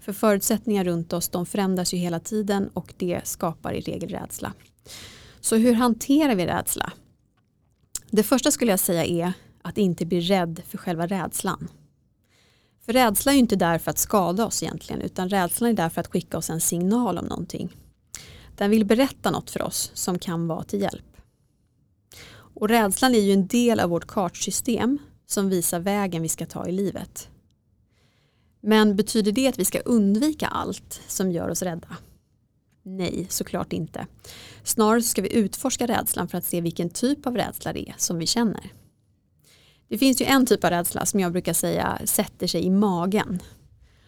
För 0.00 0.12
förutsättningar 0.12 0.84
runt 0.84 1.12
oss 1.12 1.28
de 1.28 1.46
förändras 1.46 1.94
ju 1.94 1.98
hela 1.98 2.20
tiden 2.20 2.68
och 2.74 2.94
det 2.96 3.20
skapar 3.24 3.72
i 3.72 3.80
regel 3.80 4.08
rädsla. 4.08 4.52
Så 5.40 5.56
hur 5.56 5.74
hanterar 5.74 6.34
vi 6.34 6.46
rädsla? 6.46 6.92
Det 8.10 8.22
första 8.22 8.50
skulle 8.50 8.72
jag 8.72 8.80
säga 8.80 9.04
är 9.04 9.32
att 9.62 9.78
inte 9.78 10.06
bli 10.06 10.20
rädd 10.20 10.62
för 10.68 10.78
själva 10.78 11.06
rädslan. 11.06 11.68
För 12.84 12.92
rädsla 12.92 13.32
är 13.32 13.34
ju 13.36 13.40
inte 13.40 13.56
där 13.56 13.78
för 13.78 13.90
att 13.90 13.98
skada 13.98 14.46
oss 14.46 14.62
egentligen 14.62 15.02
utan 15.02 15.28
rädslan 15.28 15.70
är 15.70 15.74
där 15.74 15.88
för 15.88 16.00
att 16.00 16.12
skicka 16.12 16.38
oss 16.38 16.50
en 16.50 16.60
signal 16.60 17.18
om 17.18 17.24
någonting. 17.24 17.76
Den 18.56 18.70
vill 18.70 18.84
berätta 18.84 19.30
något 19.30 19.50
för 19.50 19.62
oss 19.62 19.90
som 19.94 20.18
kan 20.18 20.46
vara 20.46 20.64
till 20.64 20.80
hjälp. 20.80 21.16
Och 22.54 22.68
rädslan 22.68 23.14
är 23.14 23.20
ju 23.20 23.32
en 23.32 23.46
del 23.46 23.80
av 23.80 23.90
vårt 23.90 24.06
kartsystem 24.06 24.98
som 25.26 25.48
visar 25.48 25.80
vägen 25.80 26.22
vi 26.22 26.28
ska 26.28 26.46
ta 26.46 26.66
i 26.66 26.72
livet. 26.72 27.28
Men 28.60 28.96
betyder 28.96 29.32
det 29.32 29.48
att 29.48 29.58
vi 29.58 29.64
ska 29.64 29.78
undvika 29.78 30.46
allt 30.46 31.00
som 31.06 31.32
gör 31.32 31.48
oss 31.48 31.62
rädda? 31.62 31.96
Nej, 32.82 33.26
såklart 33.28 33.72
inte. 33.72 34.06
Snarare 34.64 35.02
ska 35.02 35.22
vi 35.22 35.34
utforska 35.34 35.86
rädslan 35.86 36.28
för 36.28 36.38
att 36.38 36.44
se 36.44 36.60
vilken 36.60 36.90
typ 36.90 37.26
av 37.26 37.36
rädsla 37.36 37.72
det 37.72 37.88
är 37.88 37.94
som 37.98 38.18
vi 38.18 38.26
känner. 38.26 38.72
Det 39.90 39.98
finns 39.98 40.20
ju 40.20 40.24
en 40.24 40.46
typ 40.46 40.64
av 40.64 40.70
rädsla 40.70 41.06
som 41.06 41.20
jag 41.20 41.32
brukar 41.32 41.52
säga 41.52 41.98
sätter 42.04 42.46
sig 42.46 42.64
i 42.64 42.70
magen. 42.70 43.42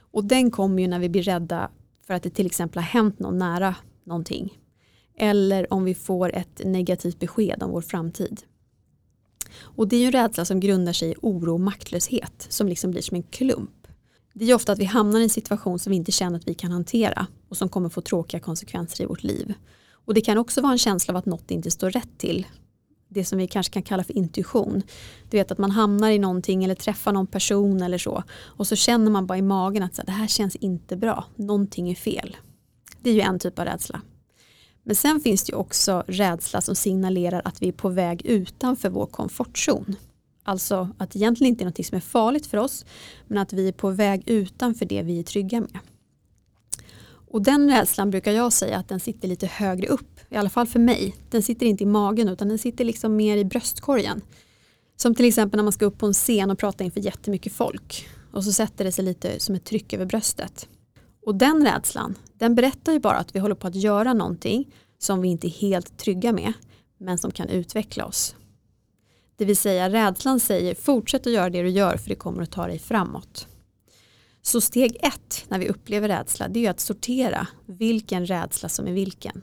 Och 0.00 0.24
den 0.24 0.50
kommer 0.50 0.82
ju 0.82 0.88
när 0.88 0.98
vi 0.98 1.08
blir 1.08 1.22
rädda 1.22 1.70
för 2.06 2.14
att 2.14 2.22
det 2.22 2.30
till 2.30 2.46
exempel 2.46 2.78
har 2.78 2.88
hänt 2.88 3.18
någon 3.18 3.38
nära 3.38 3.74
någonting. 4.04 4.58
Eller 5.18 5.72
om 5.72 5.84
vi 5.84 5.94
får 5.94 6.34
ett 6.34 6.60
negativt 6.64 7.18
besked 7.18 7.62
om 7.62 7.70
vår 7.70 7.80
framtid. 7.80 8.42
Och 9.54 9.88
det 9.88 9.96
är 9.96 10.00
ju 10.00 10.06
en 10.06 10.12
rädsla 10.12 10.44
som 10.44 10.60
grundar 10.60 10.92
sig 10.92 11.10
i 11.10 11.14
oro 11.22 11.54
och 11.54 11.60
maktlöshet 11.60 12.46
som 12.48 12.68
liksom 12.68 12.90
blir 12.90 13.02
som 13.02 13.16
en 13.16 13.22
klump. 13.22 13.86
Det 14.34 14.50
är 14.50 14.54
ofta 14.54 14.72
att 14.72 14.78
vi 14.78 14.84
hamnar 14.84 15.20
i 15.20 15.22
en 15.22 15.30
situation 15.30 15.78
som 15.78 15.90
vi 15.90 15.96
inte 15.96 16.12
känner 16.12 16.38
att 16.38 16.48
vi 16.48 16.54
kan 16.54 16.72
hantera 16.72 17.26
och 17.48 17.56
som 17.56 17.68
kommer 17.68 17.88
få 17.88 18.00
tråkiga 18.00 18.40
konsekvenser 18.40 19.04
i 19.04 19.06
vårt 19.06 19.22
liv. 19.22 19.54
Och 19.90 20.14
det 20.14 20.20
kan 20.20 20.38
också 20.38 20.60
vara 20.60 20.72
en 20.72 20.78
känsla 20.78 21.12
av 21.12 21.16
att 21.16 21.26
något 21.26 21.50
inte 21.50 21.70
står 21.70 21.90
rätt 21.90 22.18
till 22.18 22.46
det 23.12 23.24
som 23.24 23.38
vi 23.38 23.46
kanske 23.46 23.72
kan 23.72 23.82
kalla 23.82 24.04
för 24.04 24.16
intuition. 24.16 24.82
Du 25.30 25.36
vet 25.36 25.52
att 25.52 25.58
man 25.58 25.70
hamnar 25.70 26.10
i 26.10 26.18
någonting 26.18 26.64
eller 26.64 26.74
träffar 26.74 27.12
någon 27.12 27.26
person 27.26 27.82
eller 27.82 27.98
så 27.98 28.22
och 28.32 28.66
så 28.66 28.76
känner 28.76 29.10
man 29.10 29.26
bara 29.26 29.38
i 29.38 29.42
magen 29.42 29.82
att 29.82 29.94
så 29.94 30.02
här, 30.02 30.06
det 30.06 30.12
här 30.12 30.26
känns 30.26 30.56
inte 30.56 30.96
bra, 30.96 31.24
någonting 31.36 31.90
är 31.90 31.94
fel. 31.94 32.36
Det 33.02 33.10
är 33.10 33.14
ju 33.14 33.20
en 33.20 33.38
typ 33.38 33.58
av 33.58 33.64
rädsla. 33.64 34.00
Men 34.82 34.96
sen 34.96 35.20
finns 35.20 35.44
det 35.44 35.50
ju 35.50 35.56
också 35.56 36.04
rädsla 36.06 36.60
som 36.60 36.74
signalerar 36.74 37.42
att 37.44 37.62
vi 37.62 37.68
är 37.68 37.72
på 37.72 37.88
väg 37.88 38.26
utanför 38.26 38.90
vår 38.90 39.06
komfortzon. 39.06 39.96
Alltså 40.44 40.88
att 40.98 41.10
det 41.10 41.18
egentligen 41.18 41.52
inte 41.52 41.64
är 41.64 41.66
något 41.66 41.86
som 41.86 41.96
är 41.96 42.00
farligt 42.00 42.46
för 42.46 42.58
oss 42.58 42.84
men 43.26 43.38
att 43.38 43.52
vi 43.52 43.68
är 43.68 43.72
på 43.72 43.90
väg 43.90 44.22
utanför 44.26 44.86
det 44.86 45.02
vi 45.02 45.18
är 45.18 45.22
trygga 45.22 45.60
med. 45.60 45.78
Och 47.32 47.42
den 47.42 47.70
rädslan 47.70 48.10
brukar 48.10 48.32
jag 48.32 48.52
säga 48.52 48.78
att 48.78 48.88
den 48.88 49.00
sitter 49.00 49.28
lite 49.28 49.46
högre 49.46 49.86
upp, 49.86 50.11
i 50.32 50.36
alla 50.36 50.50
fall 50.50 50.66
för 50.66 50.78
mig. 50.78 51.16
Den 51.30 51.42
sitter 51.42 51.66
inte 51.66 51.82
i 51.82 51.86
magen 51.86 52.28
utan 52.28 52.48
den 52.48 52.58
sitter 52.58 52.84
liksom 52.84 53.16
mer 53.16 53.36
i 53.36 53.44
bröstkorgen. 53.44 54.22
Som 54.96 55.14
till 55.14 55.24
exempel 55.24 55.58
när 55.58 55.64
man 55.64 55.72
ska 55.72 55.84
upp 55.84 55.98
på 55.98 56.06
en 56.06 56.12
scen 56.12 56.50
och 56.50 56.58
prata 56.58 56.84
inför 56.84 57.00
jättemycket 57.00 57.52
folk. 57.52 58.08
Och 58.32 58.44
så 58.44 58.52
sätter 58.52 58.84
det 58.84 58.92
sig 58.92 59.04
lite 59.04 59.40
som 59.40 59.54
ett 59.54 59.64
tryck 59.64 59.92
över 59.92 60.06
bröstet. 60.06 60.68
Och 61.26 61.34
den 61.34 61.66
rädslan, 61.66 62.14
den 62.38 62.54
berättar 62.54 62.92
ju 62.92 62.98
bara 62.98 63.16
att 63.16 63.34
vi 63.34 63.38
håller 63.38 63.54
på 63.54 63.66
att 63.66 63.74
göra 63.74 64.12
någonting 64.12 64.74
som 64.98 65.20
vi 65.20 65.28
inte 65.28 65.46
är 65.46 65.50
helt 65.50 65.98
trygga 65.98 66.32
med, 66.32 66.52
men 66.98 67.18
som 67.18 67.30
kan 67.30 67.48
utveckla 67.48 68.04
oss. 68.04 68.36
Det 69.36 69.44
vill 69.44 69.56
säga 69.56 69.90
rädslan 69.90 70.40
säger 70.40 70.74
fortsätt 70.74 71.26
att 71.26 71.32
göra 71.32 71.50
det 71.50 71.62
du 71.62 71.68
gör 71.68 71.96
för 71.96 72.08
det 72.08 72.14
kommer 72.14 72.42
att 72.42 72.50
ta 72.50 72.66
dig 72.66 72.78
framåt. 72.78 73.46
Så 74.42 74.60
steg 74.60 74.96
ett 75.02 75.44
när 75.48 75.58
vi 75.58 75.68
upplever 75.68 76.08
rädsla 76.08 76.48
det 76.48 76.66
är 76.66 76.70
att 76.70 76.80
sortera 76.80 77.46
vilken 77.66 78.26
rädsla 78.26 78.68
som 78.68 78.86
är 78.86 78.92
vilken. 78.92 79.42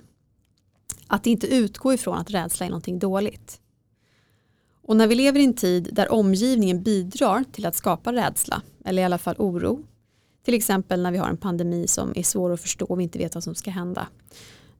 Att 1.11 1.27
inte 1.27 1.47
utgå 1.47 1.93
ifrån 1.93 2.17
att 2.17 2.31
rädsla 2.31 2.65
är 2.65 2.69
någonting 2.69 2.99
dåligt. 2.99 3.61
Och 4.81 4.95
när 4.95 5.07
vi 5.07 5.15
lever 5.15 5.39
i 5.39 5.43
en 5.43 5.53
tid 5.53 5.89
där 5.91 6.11
omgivningen 6.11 6.83
bidrar 6.83 7.43
till 7.51 7.65
att 7.65 7.75
skapa 7.75 8.13
rädsla, 8.13 8.61
eller 8.85 9.01
i 9.01 9.05
alla 9.05 9.17
fall 9.17 9.35
oro, 9.37 9.83
till 10.45 10.53
exempel 10.53 11.01
när 11.01 11.11
vi 11.11 11.17
har 11.17 11.29
en 11.29 11.37
pandemi 11.37 11.87
som 11.87 12.13
är 12.15 12.23
svår 12.23 12.51
att 12.51 12.61
förstå 12.61 12.85
och 12.85 12.99
vi 12.99 13.03
inte 13.03 13.19
vet 13.19 13.35
vad 13.35 13.43
som 13.43 13.55
ska 13.55 13.71
hända, 13.71 14.07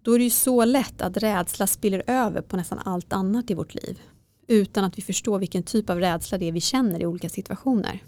då 0.02 0.14
är 0.14 0.18
det 0.18 0.24
ju 0.24 0.30
så 0.30 0.66
lätt 0.66 1.02
att 1.02 1.18
rädsla 1.18 1.68
spiller 1.68 2.04
över 2.08 2.42
på 2.42 2.58
nästan 2.58 2.80
allt 2.80 3.14
annat 3.14 3.52
i 3.52 3.54
vårt 3.54 3.74
liv, 3.74 4.02
utan 4.48 4.84
att 4.84 4.98
vi 4.98 5.02
förstår 5.02 5.40
vilken 5.40 5.64
typ 5.64 5.90
av 5.90 6.00
rädsla 6.00 6.38
det 6.38 6.46
är 6.46 6.52
vi 6.52 6.62
känner 6.62 7.02
i 7.02 7.06
olika 7.06 7.30
situationer. 7.30 8.04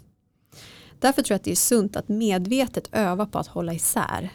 Därför 0.98 1.22
tror 1.22 1.34
jag 1.34 1.38
att 1.38 1.44
det 1.44 1.50
är 1.50 1.56
sunt 1.56 1.96
att 1.96 2.08
medvetet 2.08 2.88
öva 2.92 3.26
på 3.26 3.38
att 3.38 3.46
hålla 3.46 3.74
isär. 3.74 4.30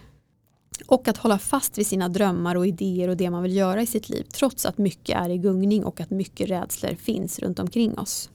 Och 0.85 1.07
att 1.07 1.17
hålla 1.17 1.39
fast 1.39 1.77
vid 1.77 1.87
sina 1.87 2.09
drömmar 2.09 2.55
och 2.55 2.67
idéer 2.67 3.07
och 3.07 3.17
det 3.17 3.29
man 3.29 3.43
vill 3.43 3.55
göra 3.55 3.81
i 3.81 3.85
sitt 3.85 4.09
liv 4.09 4.23
trots 4.33 4.65
att 4.65 4.77
mycket 4.77 5.15
är 5.15 5.29
i 5.29 5.37
gungning 5.37 5.85
och 5.85 6.01
att 6.01 6.09
mycket 6.09 6.49
rädslor 6.49 6.95
finns 6.95 7.39
runt 7.39 7.59
omkring 7.59 7.97
oss. 7.99 8.29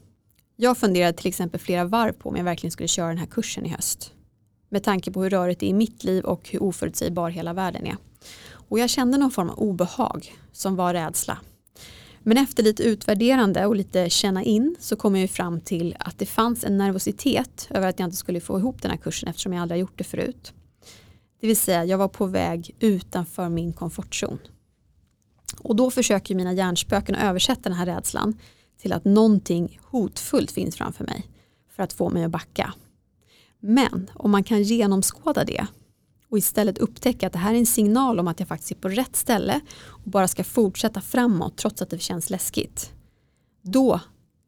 Jag 0.56 0.78
funderade 0.78 1.12
till 1.18 1.28
exempel 1.28 1.60
flera 1.60 1.84
varv 1.84 2.12
på 2.12 2.28
om 2.28 2.36
jag 2.36 2.44
verkligen 2.44 2.72
skulle 2.72 2.88
köra 2.88 3.08
den 3.08 3.18
här 3.18 3.26
kursen 3.26 3.66
i 3.66 3.68
höst. 3.68 4.12
Med 4.68 4.82
tanke 4.82 5.12
på 5.12 5.22
hur 5.22 5.30
rörigt 5.30 5.60
det 5.60 5.66
är 5.66 5.70
i 5.70 5.74
mitt 5.74 6.04
liv 6.04 6.24
och 6.24 6.48
hur 6.50 6.62
oförutsägbar 6.62 7.30
hela 7.30 7.52
världen 7.52 7.86
är. 7.86 7.96
Och 8.68 8.78
jag 8.78 8.90
kände 8.90 9.18
någon 9.18 9.30
form 9.30 9.50
av 9.50 9.58
obehag 9.58 10.32
som 10.52 10.76
var 10.76 10.94
rädsla 10.94 11.38
men 12.22 12.38
efter 12.38 12.62
lite 12.62 12.82
utvärderande 12.82 13.66
och 13.66 13.76
lite 13.76 14.10
känna 14.10 14.42
in 14.42 14.76
så 14.80 14.96
kom 14.96 15.16
jag 15.16 15.30
fram 15.30 15.60
till 15.60 15.96
att 15.98 16.18
det 16.18 16.26
fanns 16.26 16.64
en 16.64 16.78
nervositet 16.78 17.68
över 17.70 17.88
att 17.88 17.98
jag 17.98 18.06
inte 18.06 18.16
skulle 18.16 18.40
få 18.40 18.58
ihop 18.58 18.82
den 18.82 18.90
här 18.90 18.98
kursen 18.98 19.28
eftersom 19.28 19.52
jag 19.52 19.62
aldrig 19.62 19.76
har 19.76 19.80
gjort 19.80 19.98
det 19.98 20.04
förut. 20.04 20.52
Det 21.42 21.48
vill 21.48 21.56
säga 21.56 21.84
jag 21.84 21.98
var 21.98 22.08
på 22.08 22.26
väg 22.26 22.76
utanför 22.80 23.48
min 23.48 23.72
komfortzon. 23.72 24.38
Och 25.58 25.76
då 25.76 25.90
försöker 25.90 26.34
mina 26.34 26.52
hjärnspöken 26.52 27.14
översätta 27.14 27.68
den 27.68 27.78
här 27.78 27.86
rädslan 27.86 28.38
till 28.78 28.92
att 28.92 29.04
någonting 29.04 29.80
hotfullt 29.82 30.50
finns 30.50 30.76
framför 30.76 31.04
mig 31.04 31.26
för 31.70 31.82
att 31.82 31.92
få 31.92 32.10
mig 32.10 32.24
att 32.24 32.30
backa. 32.30 32.74
Men 33.60 34.10
om 34.14 34.30
man 34.30 34.44
kan 34.44 34.62
genomskåda 34.62 35.44
det 35.44 35.66
och 36.28 36.38
istället 36.38 36.78
upptäcka 36.78 37.26
att 37.26 37.32
det 37.32 37.38
här 37.38 37.54
är 37.54 37.58
en 37.58 37.66
signal 37.66 38.20
om 38.20 38.28
att 38.28 38.40
jag 38.40 38.48
faktiskt 38.48 38.70
är 38.70 38.76
på 38.76 38.88
rätt 38.88 39.16
ställe 39.16 39.60
och 39.86 40.10
bara 40.10 40.28
ska 40.28 40.44
fortsätta 40.44 41.00
framåt 41.00 41.56
trots 41.56 41.82
att 41.82 41.90
det 41.90 41.98
känns 41.98 42.30
läskigt. 42.30 42.92
Då 43.62 44.00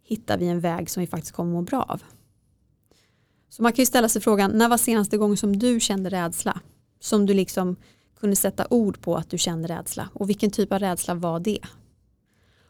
hittar 0.02 0.38
vi 0.38 0.48
en 0.48 0.60
väg 0.60 0.90
som 0.90 1.00
vi 1.00 1.06
faktiskt 1.06 1.34
kommer 1.34 1.52
må 1.52 1.62
bra 1.62 1.82
av. 1.82 2.02
Så 3.48 3.62
man 3.62 3.72
kan 3.72 3.82
ju 3.82 3.86
ställa 3.86 4.08
sig 4.08 4.22
frågan, 4.22 4.50
när 4.50 4.68
var 4.68 4.76
senaste 4.76 5.16
gången 5.16 5.36
som 5.36 5.58
du 5.58 5.80
kände 5.80 6.10
rädsla? 6.10 6.60
Som 7.04 7.26
du 7.26 7.34
liksom 7.34 7.76
kunde 8.20 8.36
sätta 8.36 8.66
ord 8.70 9.00
på 9.00 9.16
att 9.16 9.30
du 9.30 9.38
kände 9.38 9.68
rädsla 9.68 10.08
och 10.12 10.28
vilken 10.28 10.50
typ 10.50 10.72
av 10.72 10.78
rädsla 10.78 11.14
var 11.14 11.40
det? 11.40 11.58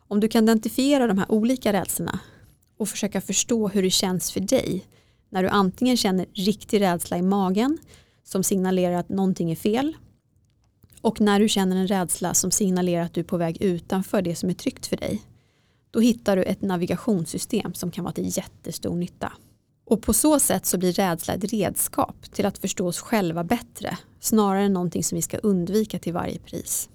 Om 0.09 0.21
du 0.21 0.29
kan 0.29 0.45
identifiera 0.45 1.07
de 1.07 1.19
här 1.19 1.33
olika 1.33 1.73
rädslorna 1.73 2.21
och 2.77 2.89
försöka 2.89 3.21
förstå 3.21 3.69
hur 3.69 3.83
det 3.83 3.91
känns 3.91 4.33
för 4.33 4.41
dig 4.41 4.87
när 5.29 5.43
du 5.43 5.49
antingen 5.49 5.97
känner 5.97 6.27
riktig 6.33 6.81
rädsla 6.81 7.19
i 7.19 7.23
magen 7.23 7.79
som 8.25 8.43
signalerar 8.43 8.95
att 8.95 9.09
någonting 9.09 9.51
är 9.51 9.57
fel. 9.57 9.97
Och 11.01 11.21
när 11.21 11.41
du 11.41 11.49
känner 11.49 11.77
en 11.77 11.89
rädsla 11.89 12.35
som 12.35 12.51
signalerar 12.51 13.05
att 13.05 13.15
du 13.15 13.21
är 13.21 13.25
på 13.25 13.37
väg 13.37 13.63
utanför 13.63 14.23
det 14.23 14.37
som 14.37 14.49
är 14.49 14.55
tryggt 14.55 14.87
för 14.87 14.97
dig. 14.97 15.23
Då 15.91 16.01
hittar 16.01 16.37
du 16.37 16.43
ett 16.43 16.63
navigationssystem 16.63 17.75
som 17.75 17.91
kan 17.91 18.05
vara 18.05 18.15
till 18.15 18.37
jättestor 18.37 18.97
nytta. 18.97 19.33
Och 19.85 20.03
på 20.03 20.13
så 20.13 20.41
sätt 20.41 20.67
så 20.67 20.79
blir 20.79 20.93
rädsla 20.93 21.35
ett 21.35 21.53
redskap 21.53 22.33
till 22.33 22.47
att 22.47 22.59
förstå 22.59 22.87
oss 22.87 23.01
själva 23.01 23.45
bättre 23.45 23.99
snarare 24.25 24.63
än 24.63 24.73
någonting 24.73 25.05
som 25.05 25.17
vi 25.17 25.23
ska 25.23 25.39
undvika 25.39 25.99
till 25.99 26.13
varje 26.13 26.39
pris. 26.39 26.89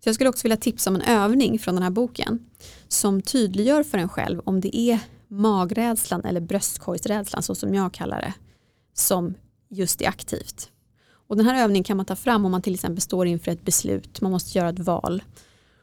Så 0.00 0.08
jag 0.08 0.14
skulle 0.14 0.30
också 0.30 0.42
vilja 0.42 0.56
tipsa 0.56 0.90
om 0.90 0.96
en 0.96 1.02
övning 1.02 1.58
från 1.58 1.74
den 1.74 1.82
här 1.82 1.90
boken 1.90 2.46
som 2.88 3.22
tydliggör 3.22 3.82
för 3.82 3.98
en 3.98 4.08
själv 4.08 4.40
om 4.44 4.60
det 4.60 4.76
är 4.76 5.00
magrädslan 5.28 6.24
eller 6.24 6.40
bröstkorgsrädslan 6.40 7.42
så 7.42 7.54
som 7.54 7.74
jag 7.74 7.92
kallar 7.92 8.20
det 8.20 8.34
som 8.94 9.34
just 9.68 10.02
är 10.02 10.08
aktivt. 10.08 10.70
Och 11.10 11.36
den 11.36 11.46
här 11.46 11.62
övningen 11.62 11.84
kan 11.84 11.96
man 11.96 12.06
ta 12.06 12.16
fram 12.16 12.44
om 12.44 12.50
man 12.50 12.62
till 12.62 12.74
exempel 12.74 13.00
står 13.00 13.26
inför 13.26 13.52
ett 13.52 13.64
beslut, 13.64 14.20
man 14.20 14.32
måste 14.32 14.58
göra 14.58 14.68
ett 14.68 14.78
val 14.78 15.22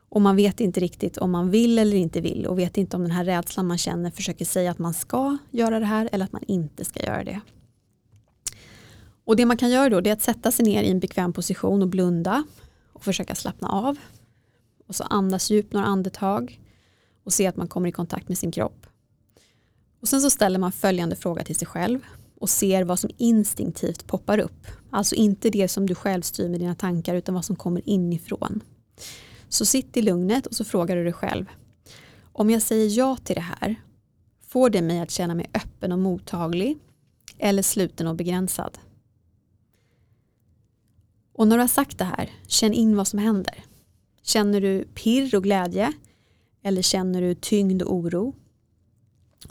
och 0.09 0.21
man 0.21 0.35
vet 0.35 0.59
inte 0.59 0.79
riktigt 0.79 1.17
om 1.17 1.31
man 1.31 1.50
vill 1.50 1.79
eller 1.79 1.97
inte 1.97 2.21
vill 2.21 2.45
och 2.45 2.59
vet 2.59 2.77
inte 2.77 2.97
om 2.97 3.03
den 3.03 3.12
här 3.12 3.25
rädslan 3.25 3.67
man 3.67 3.77
känner 3.77 4.12
försöker 4.12 4.45
säga 4.45 4.71
att 4.71 4.79
man 4.79 4.93
ska 4.93 5.38
göra 5.51 5.79
det 5.79 5.85
här 5.85 6.09
eller 6.12 6.25
att 6.25 6.31
man 6.31 6.43
inte 6.47 6.85
ska 6.85 7.05
göra 7.05 7.24
det. 7.24 7.41
Och 9.25 9.36
det 9.36 9.46
man 9.46 9.58
kan 9.58 9.70
göra 9.70 9.89
då 9.89 9.98
är 9.98 10.13
att 10.13 10.22
sätta 10.22 10.51
sig 10.51 10.65
ner 10.65 10.84
i 10.84 10.91
en 10.91 11.00
bekväm 11.00 11.34
position 11.34 11.82
och 11.82 11.88
blunda 11.88 12.44
och 12.94 13.03
försöka 13.03 13.36
slappna 13.36 13.70
av. 13.70 13.98
Och 14.88 14.96
så 14.96 15.03
andas 15.03 15.51
djupt 15.51 15.74
några 15.74 15.86
andetag 15.86 16.62
och 17.24 17.34
se 17.34 17.48
att 17.48 17.58
man 17.58 17.67
kommer 17.67 17.89
i 17.89 17.91
kontakt 17.91 18.27
med 18.27 18.38
sin 18.38 18.51
kropp. 18.51 18.88
Och 20.01 20.08
sen 20.08 20.22
så 20.22 20.29
ställer 20.29 20.60
man 20.60 20.72
följande 20.72 21.15
fråga 21.15 21.44
till 21.44 21.55
sig 21.55 21.67
själv 21.67 22.00
och 22.39 22.50
ser 22.50 22.84
vad 22.84 23.00
som 23.00 23.10
instinktivt 23.17 24.08
poppar 24.08 24.38
upp. 24.39 24.67
Alltså 24.89 25.15
inte 25.15 25.50
det 25.50 25.67
som 25.67 25.86
du 25.86 25.96
själv 25.96 26.22
styr 26.22 26.50
med 26.50 26.60
dina 26.60 26.75
tankar 26.75 27.15
utan 27.15 27.36
vad 27.36 27.46
som 27.46 27.55
kommer 27.55 27.89
inifrån. 27.89 28.63
Så 29.50 29.65
sitt 29.65 29.98
i 29.98 30.01
lugnet 30.01 30.46
och 30.46 30.55
så 30.55 30.65
frågar 30.65 30.96
du 30.96 31.03
dig 31.03 31.13
själv. 31.13 31.46
Om 32.24 32.50
jag 32.50 32.62
säger 32.62 32.98
ja 32.98 33.17
till 33.24 33.36
det 33.36 33.41
här, 33.62 33.75
får 34.48 34.70
det 34.70 34.82
mig 34.82 35.00
att 35.00 35.12
känna 35.12 35.36
mig 35.36 35.50
öppen 35.53 35.91
och 35.91 36.00
mottaglig 36.00 36.77
eller 37.38 37.62
sluten 37.62 38.08
och 38.08 38.15
begränsad? 38.15 38.77
Och 41.38 41.48
när 41.48 41.56
du 41.58 41.63
har 41.63 41.68
sagt 41.68 41.98
det 41.98 42.06
här, 42.06 42.32
känn 42.48 42.74
in 42.74 42.96
vad 42.96 43.08
som 43.08 43.20
händer. 43.20 43.63
Känner 44.24 44.62
du 44.62 44.84
pirr 44.84 45.36
och 45.36 45.44
glädje? 45.44 45.94
Eller 46.63 46.82
känner 46.82 47.22
du 47.22 47.36
tyngd 47.36 47.82
och 47.82 47.96
oro? 47.96 48.36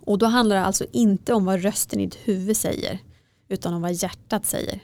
Och 0.00 0.18
då 0.18 0.26
handlar 0.26 0.56
det 0.56 0.64
alltså 0.64 0.86
inte 0.92 1.34
om 1.34 1.44
vad 1.44 1.62
rösten 1.62 2.00
i 2.00 2.06
ditt 2.06 2.18
huvud 2.24 2.56
säger 2.56 2.98
utan 3.48 3.74
om 3.74 3.82
vad 3.82 3.92
hjärtat 3.92 4.46
säger. 4.46 4.80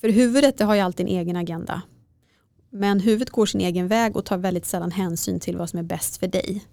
För 0.00 0.08
huvudet 0.08 0.58
det 0.58 0.64
har 0.64 0.74
ju 0.74 0.80
alltid 0.80 1.06
en 1.06 1.12
egen 1.12 1.36
agenda. 1.36 1.82
Men 2.70 3.00
huvudet 3.00 3.30
går 3.30 3.46
sin 3.46 3.60
egen 3.60 3.88
väg 3.88 4.16
och 4.16 4.24
tar 4.24 4.38
väldigt 4.38 4.66
sällan 4.66 4.90
hänsyn 4.90 5.40
till 5.40 5.56
vad 5.56 5.70
som 5.70 5.78
är 5.78 5.82
bäst 5.82 6.16
för 6.16 6.26
dig. 6.26 6.64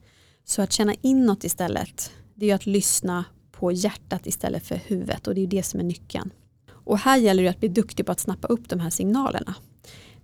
Så 0.46 0.62
att 0.62 0.72
känna 0.72 0.94
inåt 1.02 1.44
istället, 1.44 2.12
det 2.36 2.52
är 2.52 2.56
att 2.56 2.66
lyssna 2.66 3.26
på 3.52 3.72
hjärtat 3.72 4.28
istället 4.28 4.66
för 4.66 4.76
huvudet 4.76 5.28
och 5.28 5.36
det 5.36 5.42
är 5.42 5.48
det 5.48 5.64
som 5.64 5.80
är 5.80 5.84
nyckeln. 5.84 6.32
Och 6.88 6.98
här 6.98 7.18
gäller 7.18 7.44
det 7.44 7.50
att 7.50 7.60
bli 7.60 7.70
duktig 7.70 8.06
på 8.06 8.12
att 8.12 8.20
snappa 8.20 8.48
upp 8.48 8.70
de 8.70 8.80
här 8.80 8.90
signalerna. 8.90 9.56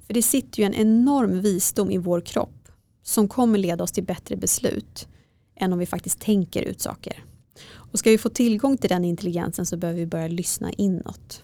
För 0.08 0.14
det 0.14 0.22
sitter 0.22 0.60
ju 0.60 0.66
en 0.66 0.74
enorm 0.74 1.42
visdom 1.42 1.92
i 1.92 1.98
vår 1.98 2.22
kropp 2.22 2.72
som 3.04 3.28
kommer 3.28 3.60
leda 3.60 3.84
oss 3.84 3.92
till 3.92 4.04
bättre 4.04 4.36
beslut 4.36 5.08
än 5.56 5.74
om 5.74 5.80
vi 5.80 5.86
faktiskt 5.86 6.20
tänker 6.20 6.62
ut 6.62 6.82
saker. 6.82 7.24
Och 7.74 8.00
ska 8.00 8.10
vi 8.10 8.18
få 8.18 8.30
tillgång 8.30 8.78
till 8.78 8.90
den 8.90 9.06
intelligensen 9.06 9.66
så 9.66 9.78
behöver 9.78 10.00
vi 10.00 10.06
börja 10.06 10.28
lyssna 10.28 10.72
inåt. 10.72 11.44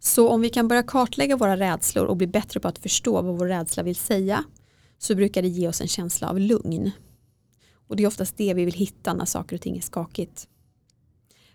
Så 0.00 0.28
om 0.28 0.40
vi 0.40 0.50
kan 0.50 0.68
börja 0.68 0.82
kartlägga 0.82 1.36
våra 1.36 1.56
rädslor 1.56 2.04
och 2.04 2.16
bli 2.16 2.26
bättre 2.26 2.60
på 2.60 2.68
att 2.68 2.78
förstå 2.78 3.22
vad 3.22 3.38
vår 3.38 3.46
rädsla 3.46 3.82
vill 3.82 3.96
säga 3.96 4.44
så 4.98 5.14
brukar 5.14 5.42
det 5.42 5.48
ge 5.48 5.68
oss 5.68 5.80
en 5.80 5.88
känsla 5.88 6.30
av 6.30 6.40
lugn. 6.40 6.90
Och 7.88 7.96
det 7.96 8.02
är 8.02 8.06
oftast 8.06 8.36
det 8.36 8.54
vi 8.54 8.64
vill 8.64 8.74
hitta 8.74 9.14
när 9.14 9.24
saker 9.24 9.56
och 9.56 9.62
ting 9.62 9.76
är 9.76 9.82
skakigt. 9.82 10.48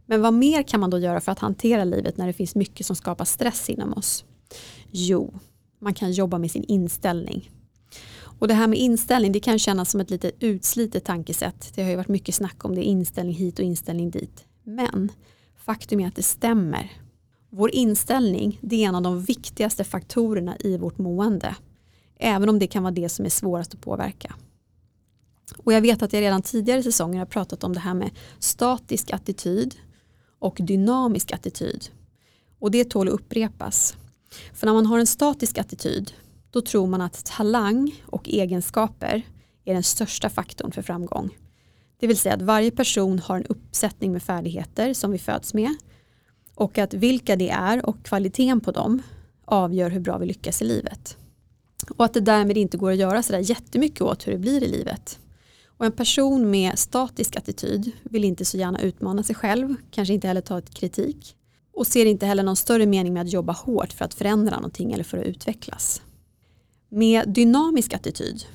Men 0.05 0.21
vad 0.21 0.33
mer 0.33 0.63
kan 0.63 0.79
man 0.79 0.89
då 0.89 0.99
göra 0.99 1.21
för 1.21 1.31
att 1.31 1.39
hantera 1.39 1.83
livet 1.83 2.17
när 2.17 2.27
det 2.27 2.33
finns 2.33 2.55
mycket 2.55 2.85
som 2.85 2.95
skapar 2.95 3.25
stress 3.25 3.69
inom 3.69 3.93
oss? 3.93 4.25
Jo, 4.91 5.39
man 5.79 5.93
kan 5.93 6.11
jobba 6.11 6.37
med 6.37 6.51
sin 6.51 6.63
inställning. 6.63 7.51
Och 8.39 8.47
det 8.47 8.53
här 8.53 8.67
med 8.67 8.79
inställning 8.79 9.31
det 9.31 9.39
kan 9.39 9.59
kännas 9.59 9.91
som 9.91 10.01
ett 10.01 10.09
lite 10.09 10.31
utslitet 10.39 11.05
tankesätt. 11.05 11.71
Det 11.75 11.83
har 11.83 11.89
ju 11.89 11.95
varit 11.95 12.07
mycket 12.07 12.35
snack 12.35 12.65
om 12.65 12.75
det, 12.75 12.83
inställning 12.83 13.35
hit 13.35 13.59
och 13.59 13.65
inställning 13.65 14.11
dit. 14.11 14.45
Men 14.63 15.11
faktum 15.55 15.99
är 15.99 16.07
att 16.07 16.15
det 16.15 16.23
stämmer. 16.23 16.91
Vår 17.49 17.75
inställning 17.75 18.59
det 18.61 18.83
är 18.83 18.87
en 18.87 18.95
av 18.95 19.01
de 19.01 19.21
viktigaste 19.21 19.83
faktorerna 19.83 20.57
i 20.59 20.77
vårt 20.77 20.97
mående. 20.97 21.55
Även 22.19 22.49
om 22.49 22.59
det 22.59 22.67
kan 22.67 22.83
vara 22.83 22.93
det 22.93 23.09
som 23.09 23.25
är 23.25 23.29
svårast 23.29 23.73
att 23.73 23.81
påverka. 23.81 24.35
Och 25.57 25.73
jag 25.73 25.81
vet 25.81 26.01
att 26.01 26.13
jag 26.13 26.21
redan 26.21 26.41
tidigare 26.41 26.83
säsonger 26.83 27.19
har 27.19 27.25
pratat 27.25 27.63
om 27.63 27.73
det 27.73 27.79
här 27.79 27.93
med 27.93 28.09
statisk 28.39 29.11
attityd 29.11 29.75
och 30.39 30.57
dynamisk 30.61 31.31
attityd. 31.31 31.89
Och 32.59 32.71
det 32.71 32.83
tål 32.83 33.07
att 33.07 33.13
upprepas. 33.13 33.95
För 34.53 34.67
när 34.67 34.73
man 34.73 34.85
har 34.85 34.99
en 34.99 35.07
statisk 35.07 35.57
attityd 35.57 36.13
då 36.51 36.61
tror 36.61 36.87
man 36.87 37.01
att 37.01 37.25
talang 37.25 38.03
och 38.05 38.29
egenskaper 38.29 39.21
är 39.65 39.73
den 39.73 39.83
största 39.83 40.29
faktorn 40.29 40.71
för 40.71 40.81
framgång. 40.81 41.37
Det 41.99 42.07
vill 42.07 42.17
säga 42.17 42.35
att 42.35 42.41
varje 42.41 42.71
person 42.71 43.19
har 43.19 43.37
en 43.37 43.45
uppsättning 43.45 44.11
med 44.11 44.23
färdigheter 44.23 44.93
som 44.93 45.11
vi 45.11 45.17
föds 45.17 45.53
med 45.53 45.75
och 46.55 46.77
att 46.77 46.93
vilka 46.93 47.35
det 47.35 47.49
är 47.49 47.85
och 47.85 48.03
kvaliteten 48.03 48.61
på 48.61 48.71
dem 48.71 49.01
avgör 49.45 49.89
hur 49.89 49.99
bra 49.99 50.17
vi 50.17 50.25
lyckas 50.25 50.61
i 50.61 50.65
livet. 50.65 51.17
Och 51.89 52.05
att 52.05 52.13
det 52.13 52.21
därmed 52.21 52.57
inte 52.57 52.77
går 52.77 52.91
att 52.91 52.97
göra 52.97 53.23
sådär 53.23 53.39
jättemycket 53.39 54.01
åt 54.01 54.27
hur 54.27 54.31
det 54.31 54.37
blir 54.37 54.63
i 54.63 54.67
livet. 54.67 55.19
Och 55.77 55.85
en 55.85 55.91
person 55.91 56.49
med 56.49 56.79
statisk 56.79 57.35
attityd 57.35 57.91
vill 58.03 58.23
inte 58.23 58.45
så 58.45 58.57
gärna 58.57 58.81
utmana 58.81 59.23
sig 59.23 59.35
själv, 59.35 59.75
kanske 59.91 60.13
inte 60.13 60.27
heller 60.27 60.41
ta 60.41 60.57
ett 60.57 60.73
kritik 60.73 61.35
och 61.73 61.87
ser 61.87 62.05
inte 62.05 62.25
heller 62.25 62.43
någon 62.43 62.55
större 62.55 62.85
mening 62.85 63.13
med 63.13 63.21
att 63.21 63.33
jobba 63.33 63.53
hårt 63.53 63.93
för 63.93 64.05
att 64.05 64.13
förändra 64.13 64.55
någonting 64.55 64.93
eller 64.93 65.03
för 65.03 65.17
att 65.17 65.25
utvecklas. 65.25 66.01
Med 66.89 67.29
dynamisk 67.29 67.93
attityd, 67.93 68.45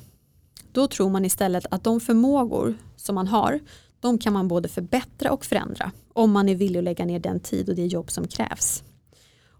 då 0.71 0.87
tror 0.87 1.09
man 1.09 1.25
istället 1.25 1.65
att 1.71 1.83
de 1.83 1.99
förmågor 1.99 2.77
som 2.95 3.15
man 3.15 3.27
har, 3.27 3.59
de 3.99 4.17
kan 4.17 4.33
man 4.33 4.47
både 4.47 4.69
förbättra 4.69 5.31
och 5.31 5.45
förändra 5.45 5.91
om 6.13 6.31
man 6.31 6.49
är 6.49 6.55
villig 6.55 6.79
att 6.79 6.83
lägga 6.83 7.05
ner 7.05 7.19
den 7.19 7.39
tid 7.39 7.69
och 7.69 7.75
det 7.75 7.85
jobb 7.85 8.11
som 8.11 8.27
krävs. 8.27 8.83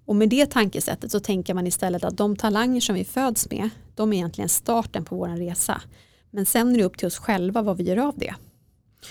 Och 0.05 0.15
med 0.15 0.29
det 0.29 0.45
tankesättet 0.45 1.11
så 1.11 1.19
tänker 1.19 1.53
man 1.53 1.67
istället 1.67 2.03
att 2.03 2.17
de 2.17 2.35
talanger 2.35 2.81
som 2.81 2.95
vi 2.95 3.05
föds 3.05 3.49
med, 3.49 3.69
de 3.95 4.13
är 4.13 4.17
egentligen 4.17 4.49
starten 4.49 5.05
på 5.05 5.15
vår 5.15 5.27
resa. 5.27 5.81
Men 6.31 6.45
sen 6.45 6.73
är 6.73 6.77
det 6.77 6.83
upp 6.83 6.97
till 6.97 7.07
oss 7.07 7.17
själva 7.17 7.61
vad 7.61 7.77
vi 7.77 7.83
gör 7.83 7.97
av 7.97 8.17
det. 8.17 8.35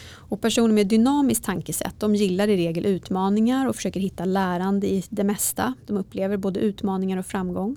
Och 0.02 0.40
personer 0.40 0.74
med 0.74 0.86
dynamiskt 0.86 1.44
tankesätt 1.44 1.94
de 1.98 2.14
gillar 2.14 2.48
i 2.48 2.56
regel 2.56 2.86
utmaningar 2.86 3.66
och 3.66 3.76
försöker 3.76 4.00
hitta 4.00 4.24
lärande 4.24 4.86
i 4.86 5.04
det 5.10 5.24
mesta. 5.24 5.74
De 5.86 5.96
upplever 5.96 6.36
både 6.36 6.60
utmaningar 6.60 7.18
och 7.18 7.26
framgång. 7.26 7.76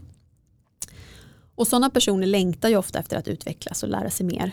Och 1.55 1.67
sådana 1.67 1.89
personer 1.89 2.27
längtar 2.27 2.69
ju 2.69 2.77
ofta 2.77 2.99
efter 2.99 3.17
att 3.17 3.27
utvecklas 3.27 3.83
och 3.83 3.89
lära 3.89 4.09
sig 4.09 4.25
mer. 4.25 4.51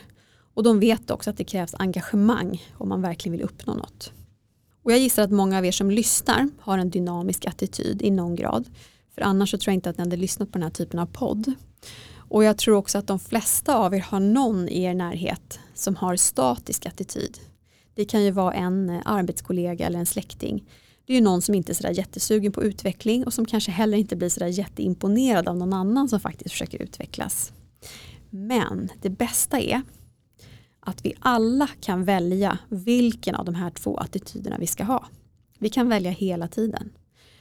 Och 0.55 0.63
de 0.63 0.81
vet 0.81 1.11
också 1.11 1.31
att 1.31 1.37
det 1.37 1.45
krävs 1.45 1.75
engagemang 1.75 2.63
om 2.75 2.89
man 2.89 3.03
verkligen 3.03 3.33
vill 3.33 3.47
uppnå 3.47 3.75
något. 3.75 4.13
Och 4.83 4.93
jag 4.93 4.99
gissar 4.99 5.23
att 5.23 5.31
många 5.31 5.59
av 5.59 5.67
er 5.67 5.73
som 5.73 5.91
lyssnar 5.91 6.49
har 6.61 6.79
en 6.79 6.91
dynamisk 6.91 7.47
attityd 7.47 8.03
i 8.03 8.11
någon 8.11 8.37
grad. 8.37 8.69
För 9.15 9.23
annars 9.23 9.51
så 9.51 9.59
tror 9.59 9.73
jag 9.73 9.77
inte 9.77 9.91
att 9.91 9.99
ni 9.99 10.05
hade 10.05 10.17
lyssnat 10.17 10.53
på 10.53 10.59
den 10.59 10.63
här 10.63 10.71
typen 10.71 11.01
av 11.01 11.07
podd. 11.07 11.55
Och 12.31 12.45
jag 12.45 12.59
tror 12.59 12.77
också 12.77 12.99
att 12.99 13.07
de 13.07 13.19
flesta 13.19 13.77
av 13.77 13.95
er 13.95 14.01
har 14.01 14.21
någon 14.21 14.69
i 14.69 14.83
er 14.83 14.95
närhet 14.95 15.61
som 15.75 15.97
har 15.97 16.17
statisk 16.17 16.87
attityd. 16.87 17.39
Det 17.95 18.05
kan 18.05 18.25
ju 18.25 18.31
vara 18.31 18.55
en 18.55 18.91
eh, 18.91 19.01
arbetskollega 19.05 19.87
eller 19.87 19.99
en 19.99 20.07
släkting. 20.07 20.65
Det 21.07 21.13
är 21.13 21.15
ju 21.15 21.25
någon 21.25 21.43
som 21.43 21.55
inte 21.55 21.73
är 21.73 21.75
sådär 21.75 21.91
jättesugen 21.91 22.53
på 22.53 22.63
utveckling 22.63 23.25
och 23.25 23.35
som 23.35 23.47
kanske 23.47 23.71
heller 23.71 23.99
inte 23.99 24.17
blir 24.17 24.29
sådär 24.29 24.47
jätteimponerad 24.47 25.49
av 25.49 25.57
någon 25.57 25.73
annan 25.73 26.09
som 26.09 26.21
faktiskt 26.21 26.51
försöker 26.51 26.83
utvecklas. 26.83 27.53
Men 28.31 28.89
det 29.03 29.11
bästa 29.11 29.61
är 29.61 29.83
att 30.81 31.05
vi 31.05 31.15
alla 31.19 31.69
kan 31.81 32.05
välja 32.05 32.59
vilken 32.69 33.35
av 33.35 33.45
de 33.45 33.55
här 33.55 33.71
två 33.71 33.97
attityderna 33.97 34.59
vi 34.59 34.67
ska 34.67 34.85
ha. 34.85 35.07
Vi 35.59 35.69
kan 35.69 35.89
välja 35.89 36.11
hela 36.11 36.49
tiden. 36.49 36.91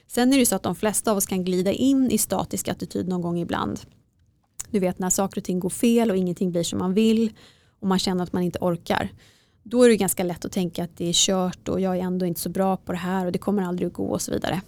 Sen 0.07 0.29
är 0.29 0.33
det 0.33 0.39
ju 0.39 0.45
så 0.45 0.55
att 0.55 0.63
de 0.63 0.75
flesta 0.75 1.11
av 1.11 1.17
oss 1.17 1.25
kan 1.25 1.43
glida 1.43 1.71
in 1.71 2.11
i 2.11 2.17
statisk 2.17 2.67
attityd 2.67 3.07
någon 3.07 3.21
gång 3.21 3.39
ibland. 3.39 3.79
Du 4.71 4.79
vet 4.79 4.99
när 4.99 5.09
saker 5.09 5.41
och 5.41 5.43
ting 5.43 5.59
går 5.59 5.69
fel 5.69 6.11
och 6.11 6.17
ingenting 6.17 6.51
blir 6.51 6.63
som 6.63 6.79
man 6.79 6.93
vill 6.93 7.33
och 7.79 7.87
man 7.87 7.99
känner 7.99 8.23
att 8.23 8.33
man 8.33 8.43
inte 8.43 8.59
orkar. 8.61 9.09
Då 9.63 9.83
är 9.83 9.89
det 9.89 9.97
ganska 9.97 10.23
lätt 10.23 10.45
att 10.45 10.51
tänka 10.51 10.83
att 10.83 10.97
det 10.97 11.09
är 11.09 11.13
kört 11.13 11.69
och 11.69 11.81
jag 11.81 11.97
är 11.97 12.01
ändå 12.01 12.25
inte 12.25 12.41
så 12.41 12.49
bra 12.49 12.77
på 12.77 12.91
det 12.91 12.97
här 12.97 13.25
och 13.25 13.31
det 13.31 13.39
kommer 13.39 13.63
aldrig 13.63 13.87
att 13.87 13.93
gå 13.93 14.05
och 14.05 14.21
så 14.21 14.31
vidare. 14.31 14.61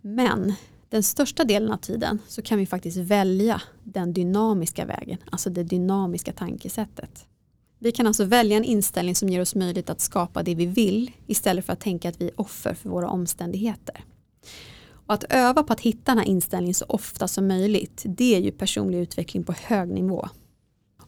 Men 0.00 0.54
den 0.88 1.02
största 1.02 1.44
delen 1.44 1.72
av 1.72 1.76
tiden 1.76 2.18
så 2.28 2.42
kan 2.42 2.58
vi 2.58 2.66
faktiskt 2.66 2.96
välja 2.96 3.62
den 3.84 4.12
dynamiska 4.12 4.84
vägen, 4.84 5.18
alltså 5.30 5.50
det 5.50 5.62
dynamiska 5.62 6.32
tankesättet. 6.32 7.26
Vi 7.78 7.92
kan 7.92 8.06
alltså 8.06 8.24
välja 8.24 8.56
en 8.56 8.64
inställning 8.64 9.14
som 9.14 9.28
ger 9.28 9.40
oss 9.40 9.54
möjlighet 9.54 9.90
att 9.90 10.00
skapa 10.00 10.42
det 10.42 10.54
vi 10.54 10.66
vill 10.66 11.10
istället 11.26 11.64
för 11.66 11.72
att 11.72 11.80
tänka 11.80 12.08
att 12.08 12.20
vi 12.20 12.24
är 12.26 12.40
offer 12.40 12.74
för 12.74 12.88
våra 12.88 13.08
omständigheter. 13.08 14.04
Och 15.10 15.14
att 15.14 15.24
öva 15.28 15.62
på 15.62 15.72
att 15.72 15.80
hitta 15.80 16.10
den 16.10 16.18
här 16.18 16.24
inställningen 16.24 16.74
så 16.74 16.84
ofta 16.88 17.28
som 17.28 17.48
möjligt 17.48 18.02
det 18.06 18.34
är 18.36 18.40
ju 18.40 18.50
personlig 18.50 18.98
utveckling 18.98 19.44
på 19.44 19.52
hög 19.52 19.88
nivå. 19.88 20.28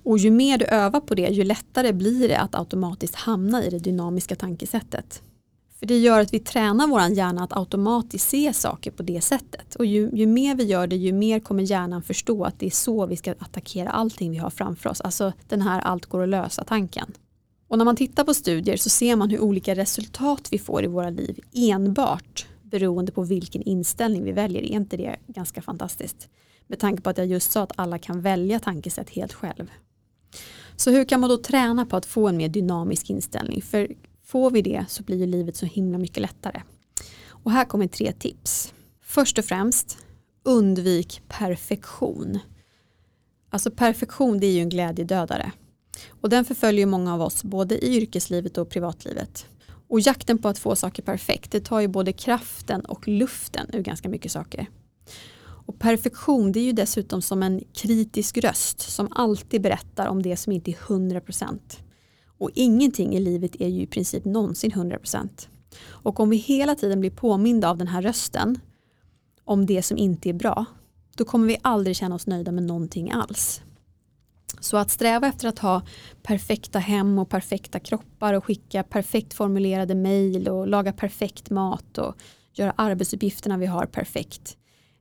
Och 0.03 0.19
ju 0.19 0.31
mer 0.31 0.59
du 0.59 0.65
övar 0.65 1.01
på 1.01 1.15
det 1.15 1.29
ju 1.29 1.45
lättare 1.45 1.93
blir 1.93 2.29
det 2.29 2.39
att 2.39 2.55
automatiskt 2.55 3.15
hamna 3.15 3.65
i 3.65 3.71
det 3.71 3.79
dynamiska 3.79 4.37
tankesättet. 4.37 5.23
För 5.79 5.87
det 5.87 5.99
gör 5.99 6.21
att 6.21 6.35
vi 6.35 6.39
tränar 6.39 6.87
vår 6.87 7.03
hjärna 7.03 7.45
att 7.45 7.57
automatiskt 7.57 8.29
se 8.29 8.53
saker 8.53 8.91
på 8.91 9.03
det 9.03 9.21
sättet. 9.21 9.75
Och 9.75 9.87
ju, 9.87 10.11
ju, 10.13 10.27
mer 10.27 10.55
vi 10.55 10.65
gör 10.65 10.87
det 10.87 10.97
ju 10.97 11.13
mer 11.13 11.41
kommer 11.41 11.63
hjärnan 11.63 12.03
förstå 12.03 12.45
att 12.45 12.59
det 12.59 12.67
är 12.67 12.71
så 12.71 13.07
vi 13.07 13.17
ska 13.17 13.33
attackera 13.33 13.91
allting 13.91 14.31
vi 14.31 14.39
har 14.39 14.51
framför 14.51 14.91
oss. 14.91 15.01
Alltså 15.01 15.33
den 15.49 15.63
här 15.63 15.81
allt 15.81 16.07
går 16.07 16.23
att 16.23 16.29
lösa 16.29 16.65
tanken. 16.65 17.13
Och 17.69 17.79
när 17.79 17.85
man 17.85 17.97
tittar 17.97 18.25
på 18.25 18.35
studier 18.35 18.77
så 18.77 18.91
ser 18.91 19.17
man 19.17 19.31
hur 19.31 19.41
olika 19.41 19.75
resultat 19.75 20.49
vi 20.51 20.59
får 20.59 20.85
i 20.85 20.87
våra 20.87 21.11
liv 21.11 21.41
enbart 21.55 22.47
beroende 22.73 23.13
på 23.13 23.23
vilken 23.23 23.63
inställning 23.63 24.25
vi 24.25 24.33
väljer. 24.33 24.63
Är 24.63 24.67
inte 24.67 24.97
det 24.97 25.17
ganska 25.27 25.63
fantastiskt? 25.63 26.29
Med 26.67 26.79
tanke 26.79 27.03
på 27.03 27.11
att 27.11 27.19
jag 27.19 27.27
just 27.27 27.53
sa 27.53 27.63
att 27.63 27.73
alla 27.77 27.99
kan 27.99 28.21
välja 28.21 28.59
tankesätt 28.59 29.11
helt 29.11 29.33
själv. 29.33 29.71
Så 30.77 30.91
hur 30.91 31.05
kan 31.05 31.21
man 31.21 31.31
då 31.31 31.37
träna 31.37 31.87
på 31.87 31.97
att 31.97 32.07
få 32.07 32.29
en 32.29 32.37
mer 32.37 32.49
dynamisk 32.49 33.11
inställning? 33.11 33.63
För 33.63 33.89
får 34.25 34.51
vi 34.51 34.63
det 34.63 34.85
så 34.89 35.03
blir 35.03 35.17
ju 35.17 35.27
livet 35.27 35.57
så 35.57 35.67
himla 35.67 35.99
mycket 35.99 36.23
lättare. 36.23 36.63
Och 37.29 37.51
här 37.51 37.65
kommer 37.65 37.87
tre 37.87 38.13
tips. 38.13 38.75
Först 39.03 39.39
och 39.39 39.45
främst, 39.45 39.99
undvik 40.43 41.23
perfektion. 41.29 42.39
Alltså 43.51 43.71
perfektion 43.71 44.41
det 44.41 44.47
är 44.47 44.53
ju 44.53 44.61
en 44.61 44.69
glädjedödare. 44.69 45.53
Och 46.09 46.29
den 46.29 46.45
förföljer 46.45 46.87
många 46.87 47.15
av 47.15 47.23
oss 47.23 47.45
både 47.45 47.85
i 47.85 47.97
yrkeslivet 47.97 48.59
och 48.59 48.69
privatlivet. 48.69 49.47
Och 49.93 50.01
jakten 50.01 50.39
på 50.39 50.49
att 50.49 50.59
få 50.59 50.77
saker 50.77 51.03
perfekt 51.03 51.51
det 51.51 51.61
tar 51.61 51.81
ju 51.81 51.89
både 51.89 52.13
kraften 52.13 52.81
och 52.81 53.09
luften 53.09 53.67
ur 53.73 53.83
ganska 53.83 54.09
mycket 54.09 54.33
saker. 54.33 54.67
Och 55.67 55.79
perfektion 55.79 56.53
det 56.53 56.61
är 56.61 56.65
ju 56.65 56.73
dessutom 56.73 57.23
som 57.23 57.43
en 57.43 57.61
kritisk 57.73 58.39
röst 58.39 58.81
som 58.81 59.09
alltid 59.11 59.63
berättar 59.63 60.07
om 60.07 60.23
det 60.23 60.37
som 60.37 60.53
inte 60.53 60.71
är 60.71 60.75
100%. 60.75 61.59
Och 62.39 62.51
ingenting 62.55 63.15
i 63.15 63.21
livet 63.21 63.61
är 63.61 63.69
ju 63.69 63.83
i 63.83 63.87
princip 63.87 64.25
någonsin 64.25 64.71
100%. 64.71 65.29
Och 65.89 66.21
om 66.21 66.31
vi 66.31 66.37
hela 66.37 66.75
tiden 66.75 67.01
blir 67.01 67.11
påminda 67.11 67.71
av 67.71 67.79
den 67.79 67.89
här 67.89 68.03
rösten 68.03 68.61
om 69.45 69.67
det 69.67 69.83
som 69.83 69.99
inte 69.99 70.29
är 70.29 70.35
bra 70.35 70.65
då 71.17 71.25
kommer 71.25 71.47
vi 71.47 71.57
aldrig 71.63 71.97
känna 71.97 72.15
oss 72.15 72.27
nöjda 72.27 72.53
med 72.53 72.65
någonting 72.65 73.11
alls. 73.11 73.63
Så 74.61 74.77
att 74.77 74.91
sträva 74.91 75.27
efter 75.27 75.49
att 75.49 75.59
ha 75.59 75.83
perfekta 76.23 76.79
hem 76.79 77.19
och 77.19 77.29
perfekta 77.29 77.81
kroppar 77.81 78.35
och 78.35 78.45
skicka 78.45 78.83
perfekt 78.83 79.35
formulerade 79.35 79.95
mejl 79.95 80.49
och 80.49 80.67
laga 80.67 80.93
perfekt 80.93 81.51
mat 81.51 81.99
och 81.99 82.15
göra 82.53 82.75
arbetsuppgifterna 82.77 83.59
vi 83.59 83.67
har 83.67 83.87
perfekt. 83.87 84.57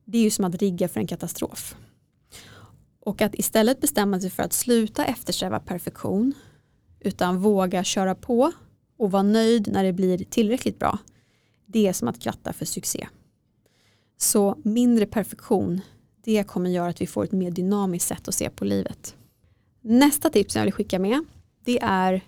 Det 0.06 0.18
är 0.18 0.22
ju 0.22 0.30
som 0.30 0.46
att 0.46 0.56
rigga 0.56 0.88
för 0.88 1.00
en 1.00 1.08
katastrof. 1.08 1.76
Och 3.00 3.22
att 3.22 3.36
istället 3.36 3.82
bestämma 3.82 4.20
sig 4.20 4.30
för 4.30 4.44
att 4.44 4.54
sluta 4.54 5.06
eftersträva 5.06 5.60
perfektion 5.60 6.34
utan 7.00 7.42
våga 7.42 7.84
köra 7.84 8.16
på 8.16 8.52
och 8.98 9.12
vara 9.12 9.24
nöjd 9.24 9.72
när 9.72 9.84
det 9.84 9.94
blir 9.94 10.18
tillräckligt 10.18 10.80
bra. 10.80 10.98
Det 11.66 11.88
är 11.88 11.94
som 11.94 12.08
att 12.08 12.20
kratta 12.20 12.54
för 12.54 12.66
succé. 12.66 13.08
Så 14.18 14.58
mindre 14.64 15.06
perfektion, 15.06 15.82
det 16.24 16.44
kommer 16.44 16.70
göra 16.70 16.90
att 16.90 17.02
vi 17.02 17.08
får 17.08 17.24
ett 17.24 17.32
mer 17.32 17.52
dynamiskt 17.52 18.08
sätt 18.08 18.28
att 18.28 18.36
se 18.36 18.50
på 18.50 18.66
livet. 18.66 19.16
Nästa 19.84 20.30
tips 20.30 20.56
jag 20.56 20.64
vill 20.64 20.74
skicka 20.74 21.00
med 21.00 21.26
det 21.66 21.80
är 21.82 22.22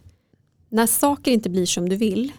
när 0.69 0.85
saker 0.85 1.31
inte 1.31 1.49
blir 1.49 1.65
som 1.65 1.89
du 1.89 1.95
vill 1.95 2.31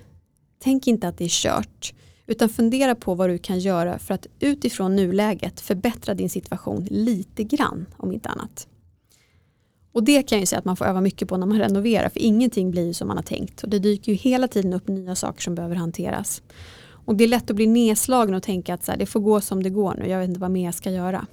tänk 0.58 0.86
inte 0.86 1.08
att 1.08 1.18
det 1.18 1.24
är 1.24 1.28
kört 1.28 1.94
utan 2.26 2.48
fundera 2.48 2.94
på 2.94 3.14
vad 3.14 3.30
du 3.30 3.38
kan 3.38 3.58
göra 3.58 3.98
för 3.98 4.14
att 4.14 4.26
utifrån 4.40 4.96
nuläget 4.96 5.60
förbättra 5.60 6.14
din 6.14 6.30
situation 6.30 6.86
lite 6.90 7.44
grann 7.44 7.86
om 7.96 8.12
inte 8.12 8.28
annat. 8.28 8.68
Och 9.92 10.04
det 10.04 10.22
kan 10.22 10.38
jag 10.38 10.48
säga 10.48 10.58
att 10.58 10.64
man 10.64 10.76
får 10.76 10.84
öva 10.84 11.00
mycket 11.00 11.28
på 11.28 11.36
när 11.36 11.46
man 11.46 11.58
renoverar 11.58 12.08
för 12.08 12.20
ingenting 12.20 12.70
blir 12.70 12.92
som 12.92 13.08
man 13.08 13.16
har 13.16 13.24
tänkt 13.24 13.62
och 13.62 13.68
det 13.68 13.78
dyker 13.78 14.12
ju 14.12 14.18
hela 14.18 14.48
tiden 14.48 14.72
upp 14.72 14.88
nya 14.88 15.14
saker 15.14 15.42
som 15.42 15.54
behöver 15.54 15.76
hanteras. 15.76 16.42
Och 16.86 17.16
det 17.16 17.24
är 17.24 17.28
lätt 17.28 17.50
att 17.50 17.56
bli 17.56 17.66
nedslagen 17.66 18.34
och 18.34 18.42
tänka 18.42 18.74
att 18.74 18.84
så 18.84 18.90
här, 18.90 18.98
det 18.98 19.06
får 19.06 19.20
gå 19.20 19.40
som 19.40 19.62
det 19.62 19.70
går 19.70 19.94
nu, 19.94 20.08
jag 20.08 20.18
vet 20.20 20.28
inte 20.28 20.40
vad 20.40 20.50
mer 20.50 20.64
jag 20.64 20.74
ska 20.74 20.90
göra. 20.90 21.26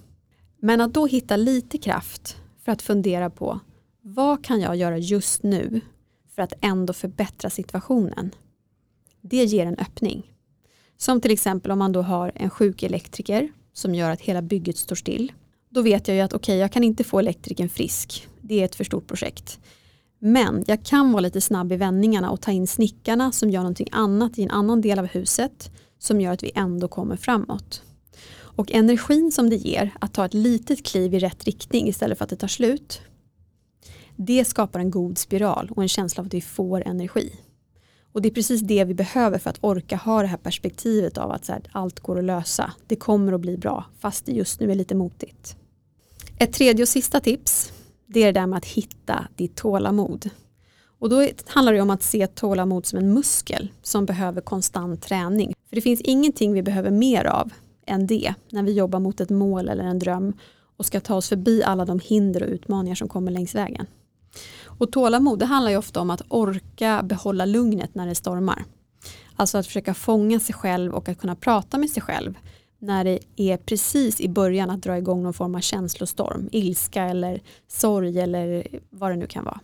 Men 0.60 0.82
att 0.82 0.94
då 0.94 1.06
hitta 1.06 1.36
lite 1.36 1.78
kraft 1.78 2.38
för 2.66 2.72
att 2.72 2.82
fundera 2.82 3.30
på 3.30 3.60
vad 4.04 4.44
kan 4.44 4.62
jag 4.62 4.76
göra 4.76 4.98
just 4.98 5.44
nu 5.44 5.82
för 6.36 6.42
att 6.42 6.54
ändå 6.62 6.94
förbättra 6.94 7.50
situationen? 7.50 8.32
Det 9.22 9.44
ger 9.44 9.66
en 9.66 9.78
öppning. 9.78 10.32
Som 10.98 11.22
till 11.22 11.32
exempel 11.32 11.72
om 11.72 11.80
man 11.80 11.92
då 11.92 12.02
har 12.02 12.32
en 12.36 12.50
sjuk 12.50 12.84
elektriker 12.84 13.52
som 13.74 13.96
gör 13.96 14.10
att 14.10 14.22
hela 14.22 14.42
bygget 14.42 14.78
står 14.78 14.96
still. 14.96 15.32
Då 15.70 15.82
vet 15.82 16.08
jag 16.08 16.18
ju 16.18 16.22
att 16.22 16.34
okej, 16.34 16.54
okay, 16.54 16.60
jag 16.60 16.72
kan 16.72 16.84
inte 16.84 17.04
få 17.04 17.20
elektrikern 17.20 17.70
frisk. 17.70 18.28
Det 18.42 18.62
är 18.62 18.66
ett 18.66 18.76
för 18.76 18.84
stort 18.84 19.08
projekt. 19.08 19.60
Men 20.20 20.64
jag 20.68 20.86
kan 20.86 21.12
vara 21.12 21.22
lite 21.22 21.42
snabb 21.42 21.72
i 21.72 21.76
vändningarna 21.76 22.32
och 22.32 22.42
ta 22.42 22.52
in 22.52 22.68
snickarna 22.68 23.32
som 23.32 23.50
gör 23.50 23.62
någonting 23.62 23.90
annat 23.92 24.40
i 24.40 24.44
en 24.44 24.52
annan 24.52 24.82
del 24.82 25.00
av 25.00 25.06
huset 25.06 25.72
som 26.00 26.22
gör 26.22 26.32
att 26.32 26.44
vi 26.44 26.52
ändå 26.56 26.88
kommer 26.88 27.16
framåt. 27.16 27.84
Och 28.34 28.72
energin 28.72 29.32
som 29.32 29.50
det 29.50 29.56
ger 29.56 29.92
att 30.00 30.14
ta 30.14 30.26
ett 30.26 30.34
litet 30.34 30.86
kliv 30.86 31.14
i 31.14 31.20
rätt 31.20 31.44
riktning 31.44 31.88
istället 31.88 32.18
för 32.18 32.24
att 32.24 32.30
det 32.30 32.36
tar 32.36 32.48
slut. 32.48 33.02
Det 34.26 34.46
skapar 34.46 34.80
en 34.80 34.92
god 34.92 35.18
spiral 35.18 35.70
och 35.76 35.82
en 35.82 35.88
känsla 35.88 36.22
av 36.22 36.28
att 36.28 36.34
vi 36.34 36.42
får 36.42 36.88
energi. 36.88 37.36
Och 38.12 38.22
det 38.22 38.30
är 38.30 38.34
precis 38.34 38.62
det 38.62 38.84
vi 38.84 38.94
behöver 38.94 39.40
för 39.40 39.50
att 39.50 39.58
orka 39.62 39.96
ha 39.96 40.22
det 40.22 40.28
här 40.28 40.38
perspektivet 40.38 41.18
av 41.18 41.32
att 41.32 41.48
här, 41.48 41.62
allt 41.72 42.00
går 42.00 42.20
att 42.20 42.24
lösa. 42.24 42.74
Det 42.88 42.96
kommer 42.96 43.34
att 43.34 43.42
bli 43.42 43.58
bra 43.58 43.86
fast 44.00 44.26
det 44.26 44.32
just 44.32 44.60
nu 44.60 44.72
är 44.72 44.76
lite 44.76 44.96
motigt. 44.96 45.56
Ett 46.38 46.54
tredje 46.54 46.84
och 46.84 46.90
sista 46.90 47.20
tips 47.20 47.74
det 48.06 48.20
är 48.20 48.26
det 48.26 48.40
där 48.40 48.48
med 48.48 48.58
att 48.58 48.66
hitta 48.66 49.28
ditt 49.36 49.56
tålamod. 49.56 50.30
Och 51.00 51.10
då 51.10 51.28
handlar 51.48 51.74
det 51.74 51.82
om 51.82 51.90
att 51.90 52.04
se 52.04 52.28
tålamod 52.28 52.86
som 52.86 53.00
en 53.00 53.14
muskel 53.14 53.72
som 53.82 54.06
behöver 54.06 54.42
konstant 54.42 55.02
träning. 55.02 55.54
För 55.70 55.76
det 55.76 55.82
finns 55.82 56.02
ingenting 56.02 56.54
vi 56.54 56.64
behöver 56.64 56.92
mer 56.92 57.26
av 57.26 57.54
än 57.86 58.08
det 58.08 58.34
när 58.50 58.64
vi 58.64 58.74
jobbar 58.74 59.00
mot 59.00 59.22
ett 59.22 59.30
mål 59.30 59.70
eller 59.70 59.84
en 59.84 60.00
dröm 60.00 60.34
och 60.78 60.86
ska 60.86 61.00
ta 61.00 61.16
oss 61.16 61.30
förbi 61.30 61.64
alla 61.64 61.86
de 61.86 62.00
hinder 62.00 62.44
och 62.44 62.50
utmaningar 62.50 62.96
som 62.96 63.08
kommer 63.08 63.32
längs 63.32 63.56
vägen. 63.56 63.86
Och 64.82 64.92
tålamod 64.92 65.40
det 65.40 65.46
handlar 65.46 65.72
ju 65.72 65.78
ofta 65.78 66.02
om 66.02 66.10
att 66.10 66.22
orka 66.28 67.04
behålla 67.04 67.46
lugnet 67.46 67.96
när 67.96 68.08
det 68.08 68.16
stormar. 68.16 68.66
Alltså 69.36 69.58
att 69.58 69.68
försöka 69.68 69.94
fånga 69.94 70.40
sig 70.40 70.56
själv 70.56 70.94
och 70.94 71.10
att 71.10 71.18
kunna 71.18 71.36
prata 71.36 71.78
med 71.78 71.90
sig 71.90 72.04
själv 72.04 72.38
när 72.80 73.04
det 73.04 73.20
är 73.36 73.58
precis 73.58 74.22
i 74.22 74.30
början 74.30 74.70
att 74.70 74.84
dra 74.84 74.98
igång 74.98 75.24
någon 75.24 75.34
form 75.34 75.56
av 75.56 75.60
känslostorm, 75.60 76.50
ilska 76.52 77.04
eller 77.04 77.42
sorg 77.68 78.20
eller 78.20 78.68
vad 78.90 79.12
det 79.12 79.16
nu 79.16 79.28
kan 79.28 79.46
vara. 79.46 79.60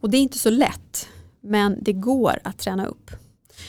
Och 0.00 0.10
det 0.10 0.16
är 0.16 0.22
inte 0.22 0.38
så 0.38 0.50
lätt, 0.50 1.08
men 1.40 1.78
det 1.80 1.92
går 1.92 2.38
att 2.44 2.58
träna 2.58 2.86
upp. 2.86 3.10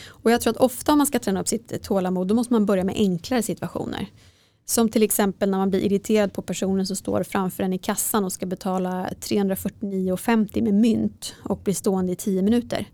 Och 0.08 0.32
jag 0.32 0.42
tror 0.42 0.52
att 0.52 0.58
ofta 0.58 0.92
om 0.92 0.98
man 0.98 1.08
ska 1.08 1.20
träna 1.20 1.42
upp 1.42 1.48
sitt 1.48 1.84
tålamod 1.84 2.28
då 2.28 2.36
måste 2.36 2.54
man 2.54 2.66
börja 2.66 2.84
med 2.84 2.96
enklare 2.96 3.44
situationer. 3.44 4.10
Som 4.66 4.90
till 4.90 5.04
exempel 5.04 5.50
när 5.50 5.58
man 5.58 5.70
blir 5.70 5.80
irriterad 5.80 6.34
på 6.34 6.42
personen 6.42 6.86
som 6.86 6.96
står 6.96 7.24
framför 7.24 7.64
en 7.64 7.74
i 7.74 7.78
kassan 7.78 8.26
och 8.26 8.34
ska 8.34 8.46
betala 8.46 9.10
349,50 9.22 10.62
med 10.62 10.74
mynt 10.74 11.36
och 11.44 11.58
blir 11.58 11.74
stående 11.74 12.12
i 12.12 12.16
10 12.16 12.42
minuter. 12.42 12.86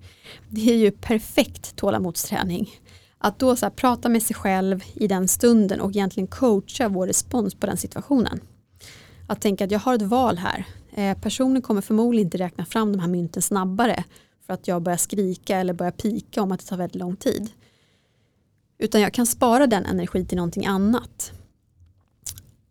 Det 0.49 0.71
är 0.71 0.75
ju 0.75 0.91
perfekt 0.91 1.75
tålamodsträning. 1.75 2.69
Att 3.17 3.39
då 3.39 3.55
så 3.55 3.69
prata 3.69 4.09
med 4.09 4.23
sig 4.23 4.35
själv 4.35 4.83
i 4.93 5.07
den 5.07 5.27
stunden 5.27 5.81
och 5.81 5.89
egentligen 5.89 6.27
coacha 6.27 6.89
vår 6.89 7.07
respons 7.07 7.55
på 7.55 7.65
den 7.65 7.77
situationen. 7.77 8.39
Att 9.27 9.41
tänka 9.41 9.65
att 9.65 9.71
jag 9.71 9.79
har 9.79 9.95
ett 9.95 10.01
val 10.01 10.37
här. 10.37 10.65
Eh, 10.93 11.17
personen 11.17 11.61
kommer 11.61 11.81
förmodligen 11.81 12.27
inte 12.27 12.37
räkna 12.37 12.65
fram 12.65 12.91
de 12.91 12.99
här 12.99 13.07
mynten 13.07 13.41
snabbare 13.41 14.03
för 14.45 14.53
att 14.53 14.67
jag 14.67 14.81
börjar 14.81 14.97
skrika 14.97 15.57
eller 15.57 15.73
börjar 15.73 15.91
pika 15.91 16.41
om 16.41 16.51
att 16.51 16.59
det 16.59 16.65
tar 16.65 16.77
väldigt 16.77 16.95
lång 16.95 17.15
tid. 17.15 17.49
Utan 18.77 19.01
jag 19.01 19.13
kan 19.13 19.25
spara 19.25 19.67
den 19.67 19.85
energi 19.85 20.25
till 20.25 20.37
någonting 20.37 20.65
annat. 20.65 21.33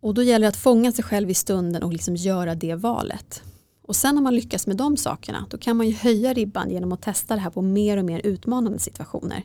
Och 0.01 0.13
då 0.13 0.23
gäller 0.23 0.45
det 0.45 0.49
att 0.49 0.55
fånga 0.55 0.91
sig 0.91 1.03
själv 1.03 1.29
i 1.29 1.33
stunden 1.33 1.83
och 1.83 1.93
liksom 1.93 2.15
göra 2.15 2.55
det 2.55 2.75
valet. 2.75 3.43
Och 3.81 3.95
sen 3.95 4.15
när 4.15 4.21
man 4.21 4.35
lyckas 4.35 4.67
med 4.67 4.77
de 4.77 4.97
sakerna 4.97 5.45
då 5.49 5.57
kan 5.57 5.77
man 5.77 5.87
ju 5.87 5.93
höja 5.93 6.33
ribban 6.33 6.69
genom 6.69 6.91
att 6.91 7.01
testa 7.01 7.35
det 7.35 7.41
här 7.41 7.49
på 7.49 7.61
mer 7.61 7.97
och 7.97 8.05
mer 8.05 8.21
utmanande 8.23 8.79
situationer. 8.79 9.43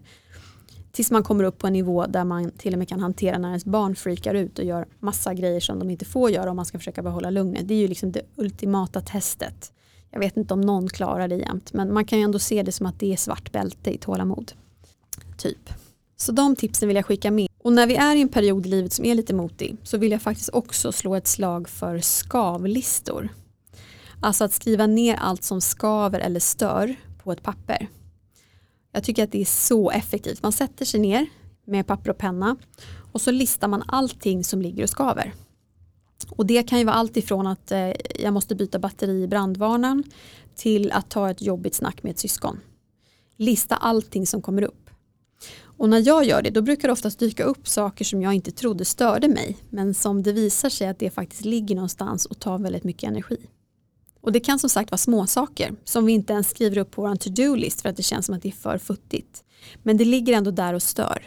Tills 0.92 1.10
man 1.10 1.22
kommer 1.22 1.44
upp 1.44 1.58
på 1.58 1.66
en 1.66 1.72
nivå 1.72 2.06
där 2.06 2.24
man 2.24 2.50
till 2.50 2.72
och 2.72 2.78
med 2.78 2.88
kan 2.88 3.00
hantera 3.00 3.38
när 3.38 3.48
ens 3.48 3.64
barn 3.64 3.96
freakar 3.96 4.34
ut 4.34 4.58
och 4.58 4.64
gör 4.64 4.86
massa 4.98 5.34
grejer 5.34 5.60
som 5.60 5.78
de 5.78 5.90
inte 5.90 6.04
får 6.04 6.30
göra 6.30 6.50
om 6.50 6.56
man 6.56 6.64
ska 6.64 6.78
försöka 6.78 7.02
behålla 7.02 7.30
lugnet. 7.30 7.68
Det 7.68 7.74
är 7.74 7.78
ju 7.78 7.88
liksom 7.88 8.12
det 8.12 8.22
ultimata 8.36 9.00
testet. 9.00 9.72
Jag 10.10 10.20
vet 10.20 10.36
inte 10.36 10.54
om 10.54 10.60
någon 10.60 10.88
klarar 10.88 11.28
det 11.28 11.36
jämt 11.36 11.72
men 11.72 11.94
man 11.94 12.04
kan 12.04 12.18
ju 12.18 12.24
ändå 12.24 12.38
se 12.38 12.62
det 12.62 12.72
som 12.72 12.86
att 12.86 13.00
det 13.00 13.12
är 13.12 13.16
svart 13.16 13.52
bälte 13.52 13.90
i 13.94 13.98
tålamod. 13.98 14.52
Typ. 15.38 15.70
Så 16.16 16.32
de 16.32 16.56
tipsen 16.56 16.88
vill 16.88 16.96
jag 16.96 17.06
skicka 17.06 17.30
med. 17.30 17.48
Och 17.66 17.72
när 17.72 17.86
vi 17.86 17.96
är 17.96 18.16
i 18.16 18.20
en 18.20 18.28
period 18.28 18.66
i 18.66 18.68
livet 18.68 18.92
som 18.92 19.04
är 19.04 19.14
lite 19.14 19.34
motig 19.34 19.76
så 19.82 19.98
vill 19.98 20.12
jag 20.12 20.22
faktiskt 20.22 20.50
också 20.52 20.92
slå 20.92 21.14
ett 21.14 21.26
slag 21.26 21.68
för 21.68 22.00
skavlistor. 22.00 23.28
Alltså 24.20 24.44
att 24.44 24.52
skriva 24.52 24.86
ner 24.86 25.14
allt 25.14 25.44
som 25.44 25.60
skaver 25.60 26.20
eller 26.20 26.40
stör 26.40 26.94
på 27.22 27.32
ett 27.32 27.42
papper. 27.42 27.88
Jag 28.92 29.04
tycker 29.04 29.24
att 29.24 29.32
det 29.32 29.40
är 29.40 29.44
så 29.44 29.90
effektivt. 29.90 30.42
Man 30.42 30.52
sätter 30.52 30.84
sig 30.84 31.00
ner 31.00 31.26
med 31.64 31.86
papper 31.86 32.10
och 32.10 32.18
penna 32.18 32.56
och 33.12 33.20
så 33.20 33.30
listar 33.30 33.68
man 33.68 33.82
allting 33.86 34.44
som 34.44 34.62
ligger 34.62 34.82
och 34.82 34.90
skaver. 34.90 35.34
Och 36.28 36.46
det 36.46 36.62
kan 36.62 36.78
ju 36.78 36.84
vara 36.84 36.96
allt 36.96 37.16
ifrån 37.16 37.46
att 37.46 37.72
eh, 37.72 37.92
jag 38.14 38.32
måste 38.32 38.54
byta 38.54 38.78
batteri 38.78 39.22
i 39.22 39.28
brandvarnaren 39.28 40.04
till 40.54 40.92
att 40.92 41.10
ta 41.10 41.30
ett 41.30 41.42
jobbigt 41.42 41.74
snack 41.74 42.02
med 42.02 42.10
ett 42.10 42.18
syskon. 42.18 42.60
Lista 43.36 43.76
allting 43.76 44.26
som 44.26 44.42
kommer 44.42 44.62
upp. 44.62 44.85
Och 45.76 45.88
när 45.88 46.06
jag 46.06 46.24
gör 46.24 46.42
det 46.42 46.50
då 46.50 46.62
brukar 46.62 46.88
det 46.88 46.92
oftast 46.92 47.18
dyka 47.18 47.44
upp 47.44 47.68
saker 47.68 48.04
som 48.04 48.22
jag 48.22 48.34
inte 48.34 48.50
trodde 48.50 48.84
störde 48.84 49.28
mig 49.28 49.56
men 49.70 49.94
som 49.94 50.22
det 50.22 50.32
visar 50.32 50.68
sig 50.68 50.88
att 50.88 50.98
det 50.98 51.10
faktiskt 51.10 51.44
ligger 51.44 51.74
någonstans 51.74 52.26
och 52.26 52.38
tar 52.38 52.58
väldigt 52.58 52.84
mycket 52.84 53.08
energi. 53.08 53.36
Och 54.20 54.32
det 54.32 54.40
kan 54.40 54.58
som 54.58 54.70
sagt 54.70 54.90
vara 54.90 54.98
små 54.98 55.26
saker 55.26 55.74
som 55.84 56.06
vi 56.06 56.12
inte 56.12 56.32
ens 56.32 56.50
skriver 56.50 56.78
upp 56.78 56.90
på 56.90 57.02
vår 57.02 57.16
to-do-list 57.16 57.82
för 57.82 57.88
att 57.88 57.96
det 57.96 58.02
känns 58.02 58.26
som 58.26 58.34
att 58.34 58.42
det 58.42 58.48
är 58.48 58.52
för 58.52 58.78
futtigt. 58.78 59.44
Men 59.82 59.96
det 59.96 60.04
ligger 60.04 60.32
ändå 60.32 60.50
där 60.50 60.74
och 60.74 60.82
stör. 60.82 61.22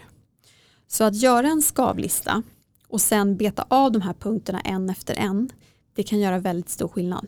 Så 0.88 1.04
att 1.04 1.16
göra 1.16 1.48
en 1.48 1.62
skavlista 1.62 2.44
och 2.88 3.02
sen 3.02 3.38
beta 3.38 3.66
av 3.68 3.92
de 3.92 4.02
här 4.02 4.14
punkterna 4.14 4.60
en 4.60 4.90
efter 4.90 5.16
en, 5.16 5.50
det 5.96 6.04
kan 6.04 6.20
göra 6.20 6.40
väldigt 6.40 6.70
stor 6.70 6.88
skillnad. 6.88 7.28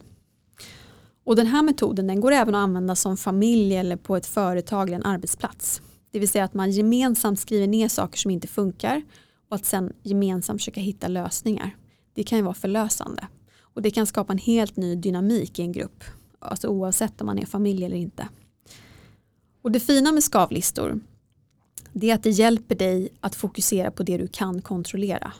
Och 1.23 1.35
den 1.35 1.47
här 1.47 1.61
metoden 1.61 2.07
den 2.07 2.21
går 2.21 2.31
även 2.31 2.55
att 2.55 2.63
använda 2.63 2.95
som 2.95 3.17
familj 3.17 3.75
eller 3.75 3.95
på 3.95 4.15
ett 4.15 4.25
företag 4.25 4.87
eller 4.87 4.97
en 4.97 5.05
arbetsplats. 5.05 5.81
Det 6.11 6.19
vill 6.19 6.29
säga 6.29 6.43
att 6.43 6.53
man 6.53 6.71
gemensamt 6.71 7.39
skriver 7.39 7.67
ner 7.67 7.87
saker 7.87 8.17
som 8.17 8.31
inte 8.31 8.47
funkar 8.47 9.01
och 9.49 9.55
att 9.55 9.65
sen 9.65 9.93
gemensamt 10.03 10.61
försöka 10.61 10.81
hitta 10.81 11.07
lösningar. 11.07 11.75
Det 12.13 12.23
kan 12.23 12.37
ju 12.37 12.43
vara 12.43 12.53
förlösande. 12.53 13.27
Och 13.59 13.81
det 13.81 13.91
kan 13.91 14.07
skapa 14.07 14.33
en 14.33 14.39
helt 14.39 14.77
ny 14.77 14.95
dynamik 14.95 15.59
i 15.59 15.61
en 15.61 15.71
grupp. 15.71 16.03
Alltså 16.39 16.67
oavsett 16.67 17.21
om 17.21 17.25
man 17.27 17.39
är 17.39 17.45
familj 17.45 17.85
eller 17.85 17.95
inte. 17.95 18.27
Och 19.61 19.71
det 19.71 19.79
fina 19.79 20.11
med 20.11 20.23
skavlistor 20.23 20.99
det 21.93 22.09
är 22.09 22.15
att 22.15 22.23
det 22.23 22.29
hjälper 22.29 22.75
dig 22.75 23.09
att 23.19 23.35
fokusera 23.35 23.91
på 23.91 24.03
det 24.03 24.17
du 24.17 24.27
kan 24.27 24.61
kontrollera. 24.61 25.33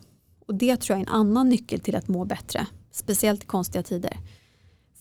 Och 0.48 0.56
det 0.56 0.78
tror 0.78 1.00
jag 1.00 1.08
är 1.08 1.10
en 1.10 1.20
annan 1.20 1.50
nyckel 1.50 1.80
till 1.80 1.96
att 1.96 2.08
må 2.08 2.26
bättre. 2.26 2.68
Speciellt 2.92 3.44
i 3.44 3.46
konstiga 3.46 3.84
tider. 3.84 4.18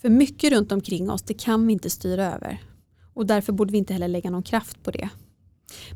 För 0.00 0.08
mycket 0.08 0.52
runt 0.52 0.72
omkring 0.72 1.10
oss 1.10 1.22
det 1.22 1.34
kan 1.34 1.66
vi 1.66 1.72
inte 1.72 1.90
styra 1.90 2.34
över. 2.34 2.62
Och 3.14 3.26
därför 3.26 3.52
borde 3.52 3.72
vi 3.72 3.78
inte 3.78 3.92
heller 3.92 4.08
lägga 4.08 4.30
någon 4.30 4.42
kraft 4.42 4.82
på 4.82 4.90
det. 4.90 5.08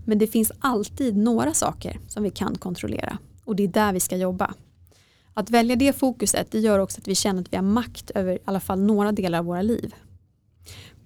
Men 0.04 0.18
det 0.18 0.26
finns 0.26 0.52
alltid 0.58 1.16
några 1.16 1.54
saker 1.54 2.00
som 2.08 2.22
vi 2.22 2.30
kan 2.30 2.58
kontrollera. 2.58 3.18
Och 3.44 3.56
det 3.56 3.62
är 3.62 3.68
där 3.68 3.92
vi 3.92 4.00
ska 4.00 4.16
jobba. 4.16 4.54
Att 5.34 5.50
välja 5.50 5.76
det 5.76 5.96
fokuset 5.96 6.50
det 6.50 6.58
gör 6.58 6.78
också 6.78 7.00
att 7.00 7.08
vi 7.08 7.14
känner 7.14 7.40
att 7.40 7.52
vi 7.52 7.56
har 7.56 7.64
makt 7.64 8.10
över 8.10 8.32
i 8.32 8.38
alla 8.44 8.60
fall 8.60 8.80
några 8.80 9.12
delar 9.12 9.38
av 9.38 9.44
våra 9.44 9.62
liv. 9.62 9.94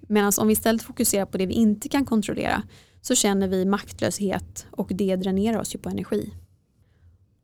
Medan 0.01 0.31
om 0.39 0.47
vi 0.47 0.53
istället 0.53 0.81
fokuserar 0.81 1.25
på 1.25 1.37
det 1.37 1.45
vi 1.45 1.53
inte 1.53 1.89
kan 1.89 2.05
kontrollera 2.05 2.63
så 3.01 3.15
känner 3.15 3.47
vi 3.47 3.65
maktlöshet 3.65 4.65
och 4.71 4.91
det 4.93 5.15
dränerar 5.15 5.59
oss 5.59 5.75
ju 5.75 5.79
på 5.79 5.89
energi. 5.89 6.33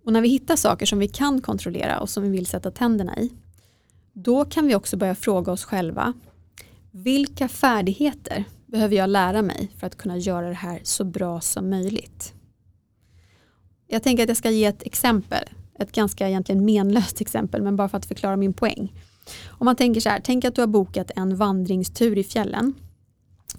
Och 0.05 0.13
när 0.13 0.21
vi 0.21 0.29
hittar 0.29 0.55
saker 0.55 0.85
som 0.85 0.99
vi 0.99 1.07
kan 1.07 1.41
kontrollera 1.41 1.99
och 1.99 2.09
som 2.09 2.23
vi 2.23 2.29
vill 2.29 2.45
sätta 2.45 2.71
tänderna 2.71 3.19
i 3.19 3.31
då 4.13 4.45
kan 4.45 4.67
vi 4.67 4.75
också 4.75 4.97
börja 4.97 5.15
fråga 5.15 5.51
oss 5.51 5.63
själva 5.63 6.13
vilka 6.91 7.47
färdigheter 7.47 8.43
behöver 8.65 8.95
jag 8.95 9.09
lära 9.09 9.41
mig 9.41 9.71
för 9.77 9.87
att 9.87 9.97
kunna 9.97 10.17
göra 10.17 10.47
det 10.47 10.55
här 10.55 10.79
så 10.83 11.03
bra 11.03 11.41
som 11.41 11.69
möjligt? 11.69 12.33
Jag 13.87 14.03
tänker 14.03 14.23
att 14.23 14.29
jag 14.29 14.37
ska 14.37 14.49
ge 14.49 14.65
ett 14.65 14.83
exempel 14.83 15.49
ett 15.79 15.91
ganska 15.91 16.29
egentligen 16.29 16.65
menlöst 16.65 17.21
exempel 17.21 17.61
men 17.61 17.75
bara 17.75 17.89
för 17.89 17.97
att 17.97 18.05
förklara 18.05 18.35
min 18.35 18.53
poäng. 18.53 18.93
Om 19.47 19.65
man 19.65 19.75
tänker 19.75 20.01
så 20.01 20.09
här, 20.09 20.21
tänk 20.23 20.45
att 20.45 20.55
du 20.55 20.61
har 20.61 20.67
bokat 20.67 21.11
en 21.15 21.35
vandringstur 21.35 22.17
i 22.17 22.23
fjällen 22.23 22.73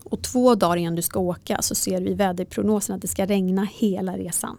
och 0.04 0.22
två 0.22 0.54
dagar 0.54 0.76
innan 0.76 0.94
du 0.94 1.02
ska 1.02 1.20
åka 1.20 1.62
så 1.62 1.74
ser 1.74 2.00
du 2.00 2.08
i 2.08 2.14
väderprognosen 2.14 2.96
att 2.96 3.02
det 3.02 3.08
ska 3.08 3.26
regna 3.26 3.64
hela 3.64 4.16
resan. 4.16 4.56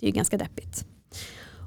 Det 0.00 0.06
är 0.06 0.10
ju 0.10 0.16
ganska 0.16 0.38
deppigt. 0.38 0.84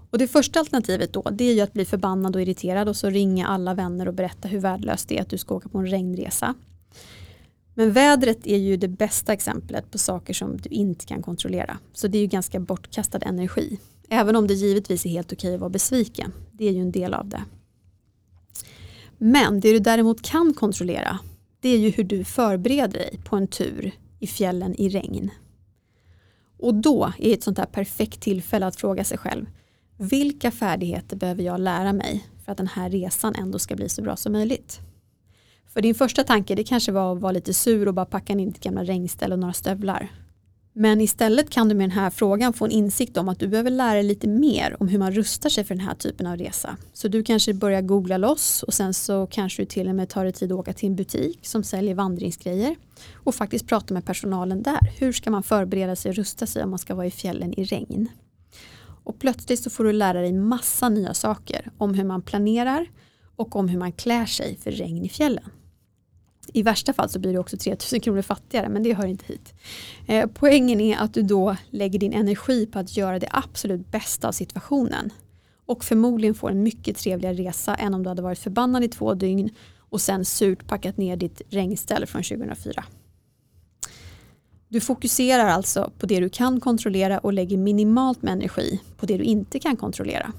Och 0.09 0.17
det 0.17 0.27
första 0.27 0.59
alternativet 0.59 1.13
då 1.13 1.21
det 1.21 1.43
är 1.43 1.53
ju 1.53 1.61
att 1.61 1.73
bli 1.73 1.85
förbannad 1.85 2.35
och 2.35 2.41
irriterad 2.41 2.89
och 2.89 2.95
så 2.95 3.09
ringa 3.09 3.47
alla 3.47 3.73
vänner 3.73 4.07
och 4.07 4.13
berätta 4.13 4.47
hur 4.47 4.59
värdelöst 4.59 5.09
det 5.09 5.17
är 5.17 5.21
att 5.21 5.29
du 5.29 5.37
ska 5.37 5.55
åka 5.55 5.69
på 5.69 5.77
en 5.77 5.87
regnresa. 5.87 6.55
Men 7.73 7.91
vädret 7.91 8.47
är 8.47 8.57
ju 8.57 8.77
det 8.77 8.87
bästa 8.87 9.33
exemplet 9.33 9.91
på 9.91 9.97
saker 9.97 10.33
som 10.33 10.57
du 10.57 10.69
inte 10.69 11.05
kan 11.05 11.21
kontrollera. 11.21 11.77
Så 11.93 12.07
det 12.07 12.17
är 12.17 12.21
ju 12.21 12.27
ganska 12.27 12.59
bortkastad 12.59 13.19
energi. 13.19 13.79
Även 14.09 14.35
om 14.35 14.47
det 14.47 14.53
givetvis 14.53 15.05
är 15.05 15.09
helt 15.09 15.33
okej 15.33 15.53
att 15.53 15.59
vara 15.59 15.69
besviken. 15.69 16.33
Det 16.51 16.67
är 16.67 16.71
ju 16.71 16.81
en 16.81 16.91
del 16.91 17.13
av 17.13 17.29
det. 17.29 17.43
Men 19.17 19.59
det 19.59 19.71
du 19.71 19.79
däremot 19.79 20.21
kan 20.21 20.53
kontrollera 20.53 21.19
det 21.59 21.69
är 21.69 21.77
ju 21.77 21.89
hur 21.89 22.03
du 22.03 22.23
förbereder 22.23 22.99
dig 22.99 23.19
på 23.25 23.35
en 23.35 23.47
tur 23.47 23.91
i 24.19 24.27
fjällen 24.27 24.75
i 24.75 24.89
regn. 24.89 25.29
Och 26.59 26.75
då 26.75 27.13
är 27.19 27.33
ett 27.33 27.43
sånt 27.43 27.57
här 27.57 27.65
perfekt 27.65 28.21
tillfälle 28.21 28.65
att 28.65 28.75
fråga 28.75 29.03
sig 29.03 29.17
själv 29.17 29.45
vilka 29.97 30.51
färdigheter 30.51 31.17
behöver 31.17 31.43
jag 31.43 31.59
lära 31.59 31.93
mig 31.93 32.27
för 32.45 32.51
att 32.51 32.57
den 32.57 32.67
här 32.67 32.89
resan 32.89 33.35
ändå 33.35 33.59
ska 33.59 33.75
bli 33.75 33.89
så 33.89 34.01
bra 34.01 34.15
som 34.15 34.31
möjligt? 34.31 34.79
För 35.73 35.81
din 35.81 35.95
första 35.95 36.23
tanke 36.23 36.55
det 36.55 36.63
kanske 36.63 36.91
var 36.91 37.15
att 37.15 37.21
vara 37.21 37.31
lite 37.31 37.53
sur 37.53 37.87
och 37.87 37.93
bara 37.93 38.05
packa 38.05 38.33
in 38.33 38.51
ditt 38.51 38.63
gamla 38.63 38.83
regnställ 38.83 39.31
och 39.31 39.39
några 39.39 39.53
stövlar. 39.53 40.11
Men 40.75 41.01
istället 41.01 41.49
kan 41.49 41.69
du 41.69 41.75
med 41.75 41.83
den 41.89 41.97
här 41.97 42.09
frågan 42.09 42.53
få 42.53 42.65
en 42.65 42.71
insikt 42.71 43.17
om 43.17 43.29
att 43.29 43.39
du 43.39 43.47
behöver 43.47 43.69
lära 43.69 43.93
dig 43.93 44.03
lite 44.03 44.27
mer 44.27 44.77
om 44.79 44.87
hur 44.87 44.99
man 44.99 45.11
rustar 45.11 45.49
sig 45.49 45.63
för 45.63 45.75
den 45.75 45.85
här 45.85 45.95
typen 45.95 46.27
av 46.27 46.37
resa. 46.37 46.77
Så 46.93 47.07
du 47.07 47.23
kanske 47.23 47.53
börjar 47.53 47.81
googla 47.81 48.17
loss 48.17 48.63
och 48.63 48.73
sen 48.73 48.93
så 48.93 49.27
kanske 49.27 49.61
du 49.61 49.65
till 49.65 49.89
och 49.89 49.95
med 49.95 50.09
tar 50.09 50.23
dig 50.23 50.33
tid 50.33 50.51
att 50.51 50.59
åka 50.59 50.73
till 50.73 50.89
en 50.89 50.95
butik 50.95 51.39
som 51.41 51.63
säljer 51.63 51.95
vandringsgrejer 51.95 52.75
och 53.13 53.35
faktiskt 53.35 53.67
prata 53.67 53.93
med 53.93 54.05
personalen 54.05 54.63
där. 54.63 54.91
Hur 54.99 55.13
ska 55.13 55.31
man 55.31 55.43
förbereda 55.43 55.95
sig 55.95 56.09
och 56.09 56.15
rusta 56.15 56.45
sig 56.45 56.63
om 56.63 56.69
man 56.69 56.79
ska 56.79 56.95
vara 56.95 57.07
i 57.07 57.11
fjällen 57.11 57.59
i 57.59 57.63
regn? 57.63 58.07
Och 59.03 59.19
plötsligt 59.19 59.59
så 59.59 59.69
får 59.69 59.83
du 59.83 59.93
lära 59.93 60.21
dig 60.21 60.33
massa 60.33 60.89
nya 60.89 61.13
saker 61.13 61.71
om 61.77 61.93
hur 61.93 62.03
man 62.03 62.21
planerar 62.21 62.87
och 63.35 63.55
om 63.55 63.69
hur 63.69 63.79
man 63.79 63.91
klär 63.91 64.25
sig 64.25 64.57
för 64.63 64.71
regn 64.71 65.05
i 65.05 65.09
fjällen. 65.09 65.49
I 66.53 66.63
värsta 66.63 66.93
fall 66.93 67.09
så 67.09 67.19
blir 67.19 67.33
du 67.33 67.39
också 67.39 67.57
3000 67.57 67.99
kronor 67.99 68.21
fattigare 68.21 68.69
men 68.69 68.83
det 68.83 68.93
hör 68.93 69.05
inte 69.05 69.25
hit. 69.25 69.53
Eh, 70.07 70.29
poängen 70.33 70.79
är 70.79 70.97
att 70.97 71.13
du 71.13 71.21
då 71.21 71.55
lägger 71.69 71.99
din 71.99 72.13
energi 72.13 72.65
på 72.65 72.79
att 72.79 72.97
göra 72.97 73.19
det 73.19 73.27
absolut 73.31 73.91
bästa 73.91 74.27
av 74.27 74.31
situationen. 74.31 75.13
Och 75.65 75.83
förmodligen 75.83 76.35
får 76.35 76.51
en 76.51 76.63
mycket 76.63 76.97
trevligare 76.97 77.35
resa 77.35 77.75
än 77.75 77.93
om 77.93 78.03
du 78.03 78.09
hade 78.09 78.21
varit 78.21 78.39
förbannad 78.39 78.83
i 78.83 78.87
två 78.87 79.13
dygn 79.13 79.49
och 79.79 80.01
sen 80.01 80.25
surt 80.25 80.67
packat 80.67 80.97
ner 80.97 81.15
ditt 81.15 81.41
regnställ 81.49 82.05
från 82.05 82.23
2004. 82.23 82.85
Du 84.67 84.79
fokuserar 84.79 85.45
alltså 85.45 85.91
på 85.97 86.05
det 86.05 86.19
du 86.19 86.29
kan 86.29 86.59
kontrollera 86.59 87.19
och 87.19 87.33
lägger 87.33 87.57
minimalt 87.57 88.21
med 88.21 88.33
energi 88.33 88.81
på 88.97 89.05
det 89.05 89.17
du 89.17 89.23
inte 89.23 89.59
kan 89.59 89.77
kontrollera. 89.77 90.33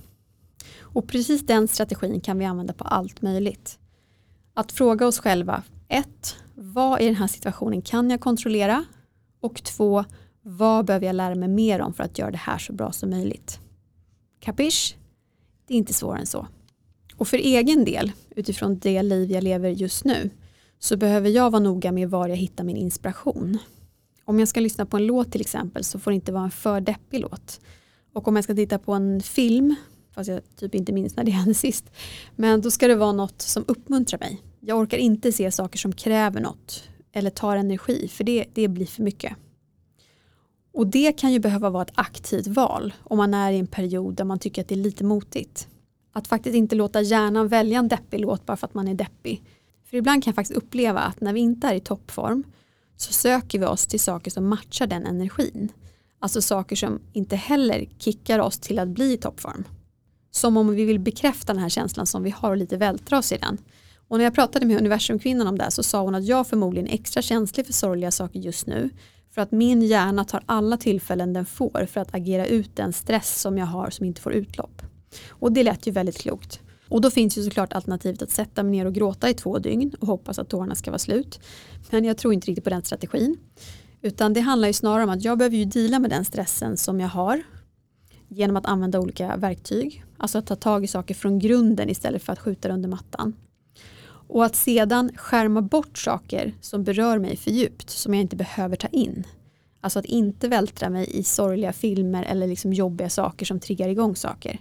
Och 0.80 1.08
precis 1.08 1.46
den 1.46 1.68
strategin 1.68 2.20
kan 2.20 2.38
vi 2.38 2.44
använda 2.44 2.72
på 2.72 2.84
allt 2.84 3.22
möjligt. 3.22 3.78
Att 4.54 4.72
fråga 4.72 5.06
oss 5.06 5.18
själva, 5.18 5.62
ett, 5.94 6.36
Vad 6.54 7.00
i 7.00 7.04
den 7.04 7.14
här 7.14 7.26
situationen 7.26 7.82
kan 7.82 8.10
jag 8.10 8.20
kontrollera? 8.20 8.84
Och 9.40 9.62
två, 9.62 10.04
Vad 10.42 10.84
behöver 10.84 11.06
jag 11.06 11.16
lära 11.16 11.34
mig 11.34 11.48
mer 11.48 11.80
om 11.80 11.94
för 11.94 12.04
att 12.04 12.18
göra 12.18 12.30
det 12.30 12.36
här 12.36 12.58
så 12.58 12.72
bra 12.72 12.92
som 12.92 13.10
möjligt? 13.10 13.60
Kapisch? 14.40 14.96
Det 15.66 15.74
är 15.74 15.78
inte 15.78 15.94
svårare 15.94 16.20
än 16.20 16.26
så. 16.26 16.46
Och 17.16 17.28
för 17.28 17.36
egen 17.36 17.84
del, 17.84 18.12
utifrån 18.36 18.78
det 18.78 19.02
liv 19.02 19.30
jag 19.30 19.44
lever 19.44 19.70
just 19.70 20.04
nu, 20.04 20.30
så 20.78 20.96
behöver 20.96 21.30
jag 21.30 21.50
vara 21.50 21.62
noga 21.62 21.92
med 21.92 22.10
var 22.10 22.28
jag 22.28 22.36
hittar 22.36 22.64
min 22.64 22.76
inspiration. 22.76 23.58
Om 24.24 24.38
jag 24.38 24.48
ska 24.48 24.60
lyssna 24.60 24.86
på 24.86 24.96
en 24.96 25.06
låt 25.06 25.32
till 25.32 25.40
exempel 25.40 25.84
så 25.84 25.98
får 25.98 26.10
det 26.10 26.14
inte 26.14 26.32
vara 26.32 26.44
en 26.44 26.50
för 26.50 26.80
deppig 26.80 27.20
låt. 27.20 27.60
Och 28.12 28.28
om 28.28 28.36
jag 28.36 28.44
ska 28.44 28.54
titta 28.54 28.78
på 28.78 28.92
en 28.92 29.20
film, 29.20 29.74
fast 30.14 30.30
jag 30.30 30.40
typ 30.56 30.74
inte 30.74 30.92
minns 30.92 31.16
när 31.16 31.24
det 31.24 31.30
hände 31.30 31.54
sist, 31.54 31.90
men 32.36 32.60
då 32.60 32.70
ska 32.70 32.88
det 32.88 32.94
vara 32.94 33.12
något 33.12 33.42
som 33.42 33.64
uppmuntrar 33.68 34.18
mig. 34.18 34.42
Jag 34.66 34.78
orkar 34.78 34.98
inte 34.98 35.32
se 35.32 35.50
saker 35.50 35.78
som 35.78 35.92
kräver 35.92 36.40
något 36.40 36.88
eller 37.12 37.30
tar 37.30 37.56
energi 37.56 38.08
för 38.08 38.24
det, 38.24 38.44
det 38.54 38.68
blir 38.68 38.86
för 38.86 39.02
mycket. 39.02 39.36
Och 40.72 40.86
det 40.86 41.12
kan 41.12 41.32
ju 41.32 41.38
behöva 41.38 41.70
vara 41.70 41.82
ett 41.82 41.92
aktivt 41.94 42.46
val 42.46 42.94
om 43.02 43.16
man 43.16 43.34
är 43.34 43.52
i 43.52 43.58
en 43.58 43.66
period 43.66 44.14
där 44.14 44.24
man 44.24 44.38
tycker 44.38 44.62
att 44.62 44.68
det 44.68 44.74
är 44.74 44.76
lite 44.76 45.04
motigt. 45.04 45.68
Att 46.12 46.28
faktiskt 46.28 46.56
inte 46.56 46.76
låta 46.76 47.00
hjärnan 47.00 47.48
välja 47.48 47.78
en 47.78 47.88
deppig 47.88 48.20
låt 48.20 48.46
bara 48.46 48.56
för 48.56 48.66
att 48.66 48.74
man 48.74 48.88
är 48.88 48.94
deppig. 48.94 49.42
För 49.84 49.96
ibland 49.96 50.24
kan 50.24 50.30
jag 50.30 50.34
faktiskt 50.34 50.58
uppleva 50.58 51.00
att 51.00 51.20
när 51.20 51.32
vi 51.32 51.40
inte 51.40 51.66
är 51.66 51.74
i 51.74 51.80
toppform 51.80 52.44
så 52.96 53.12
söker 53.12 53.58
vi 53.58 53.66
oss 53.66 53.86
till 53.86 54.00
saker 54.00 54.30
som 54.30 54.48
matchar 54.48 54.86
den 54.86 55.06
energin. 55.06 55.72
Alltså 56.18 56.42
saker 56.42 56.76
som 56.76 57.00
inte 57.12 57.36
heller 57.36 57.88
kickar 57.98 58.38
oss 58.38 58.58
till 58.58 58.78
att 58.78 58.88
bli 58.88 59.12
i 59.12 59.16
toppform. 59.16 59.64
Som 60.30 60.56
om 60.56 60.68
vi 60.68 60.84
vill 60.84 61.00
bekräfta 61.00 61.52
den 61.52 61.62
här 61.62 61.68
känslan 61.68 62.06
som 62.06 62.22
vi 62.22 62.30
har 62.30 62.50
och 62.50 62.56
lite 62.56 62.76
vältra 62.76 63.18
oss 63.18 63.32
i 63.32 63.36
den. 63.36 63.58
Och 64.08 64.18
när 64.18 64.24
jag 64.24 64.34
pratade 64.34 64.66
med 64.66 64.78
universumkvinnan 64.78 65.46
om 65.46 65.58
det 65.58 65.70
så 65.70 65.82
sa 65.82 66.02
hon 66.02 66.14
att 66.14 66.24
jag 66.24 66.46
förmodligen 66.46 66.88
är 66.88 66.94
extra 66.94 67.22
känslig 67.22 67.66
för 67.66 67.72
sorgliga 67.72 68.10
saker 68.10 68.40
just 68.40 68.66
nu. 68.66 68.90
För 69.34 69.42
att 69.42 69.52
min 69.52 69.82
hjärna 69.82 70.24
tar 70.24 70.42
alla 70.46 70.76
tillfällen 70.76 71.32
den 71.32 71.46
får 71.46 71.86
för 71.86 72.00
att 72.00 72.14
agera 72.14 72.46
ut 72.46 72.76
den 72.76 72.92
stress 72.92 73.40
som 73.40 73.58
jag 73.58 73.66
har 73.66 73.90
som 73.90 74.06
inte 74.06 74.20
får 74.20 74.32
utlopp. 74.32 74.82
Och 75.28 75.52
det 75.52 75.62
lät 75.62 75.86
ju 75.86 75.92
väldigt 75.92 76.18
klokt. 76.18 76.60
Och 76.88 77.00
då 77.00 77.10
finns 77.10 77.38
ju 77.38 77.42
såklart 77.42 77.72
alternativet 77.72 78.22
att 78.22 78.30
sätta 78.30 78.62
mig 78.62 78.72
ner 78.72 78.86
och 78.86 78.94
gråta 78.94 79.30
i 79.30 79.34
två 79.34 79.58
dygn 79.58 79.94
och 80.00 80.06
hoppas 80.06 80.38
att 80.38 80.48
tårarna 80.48 80.74
ska 80.74 80.90
vara 80.90 80.98
slut. 80.98 81.40
Men 81.90 82.04
jag 82.04 82.16
tror 82.18 82.34
inte 82.34 82.46
riktigt 82.46 82.64
på 82.64 82.70
den 82.70 82.82
strategin. 82.82 83.36
Utan 84.02 84.32
det 84.32 84.40
handlar 84.40 84.68
ju 84.68 84.74
snarare 84.74 85.04
om 85.04 85.10
att 85.10 85.24
jag 85.24 85.38
behöver 85.38 85.56
ju 85.56 85.64
dela 85.64 85.98
med 85.98 86.10
den 86.10 86.24
stressen 86.24 86.76
som 86.76 87.00
jag 87.00 87.08
har 87.08 87.42
genom 88.28 88.56
att 88.56 88.66
använda 88.66 89.00
olika 89.00 89.36
verktyg. 89.36 90.04
Alltså 90.16 90.38
att 90.38 90.46
ta 90.46 90.56
tag 90.56 90.84
i 90.84 90.86
saker 90.86 91.14
från 91.14 91.38
grunden 91.38 91.90
istället 91.90 92.22
för 92.22 92.32
att 92.32 92.38
skjuta 92.38 92.68
det 92.68 92.74
under 92.74 92.88
mattan. 92.88 93.32
Och 94.28 94.44
att 94.44 94.56
sedan 94.56 95.10
skärma 95.16 95.62
bort 95.62 95.98
saker 95.98 96.54
som 96.60 96.84
berör 96.84 97.18
mig 97.18 97.36
för 97.36 97.50
djupt, 97.50 97.90
som 97.90 98.14
jag 98.14 98.20
inte 98.20 98.36
behöver 98.36 98.76
ta 98.76 98.88
in. 98.88 99.24
Alltså 99.80 99.98
att 99.98 100.04
inte 100.04 100.48
vältra 100.48 100.90
mig 100.90 101.18
i 101.18 101.22
sorgliga 101.22 101.72
filmer 101.72 102.22
eller 102.22 102.46
liksom 102.46 102.72
jobbiga 102.72 103.10
saker 103.10 103.46
som 103.46 103.60
triggar 103.60 103.88
igång 103.88 104.16
saker. 104.16 104.58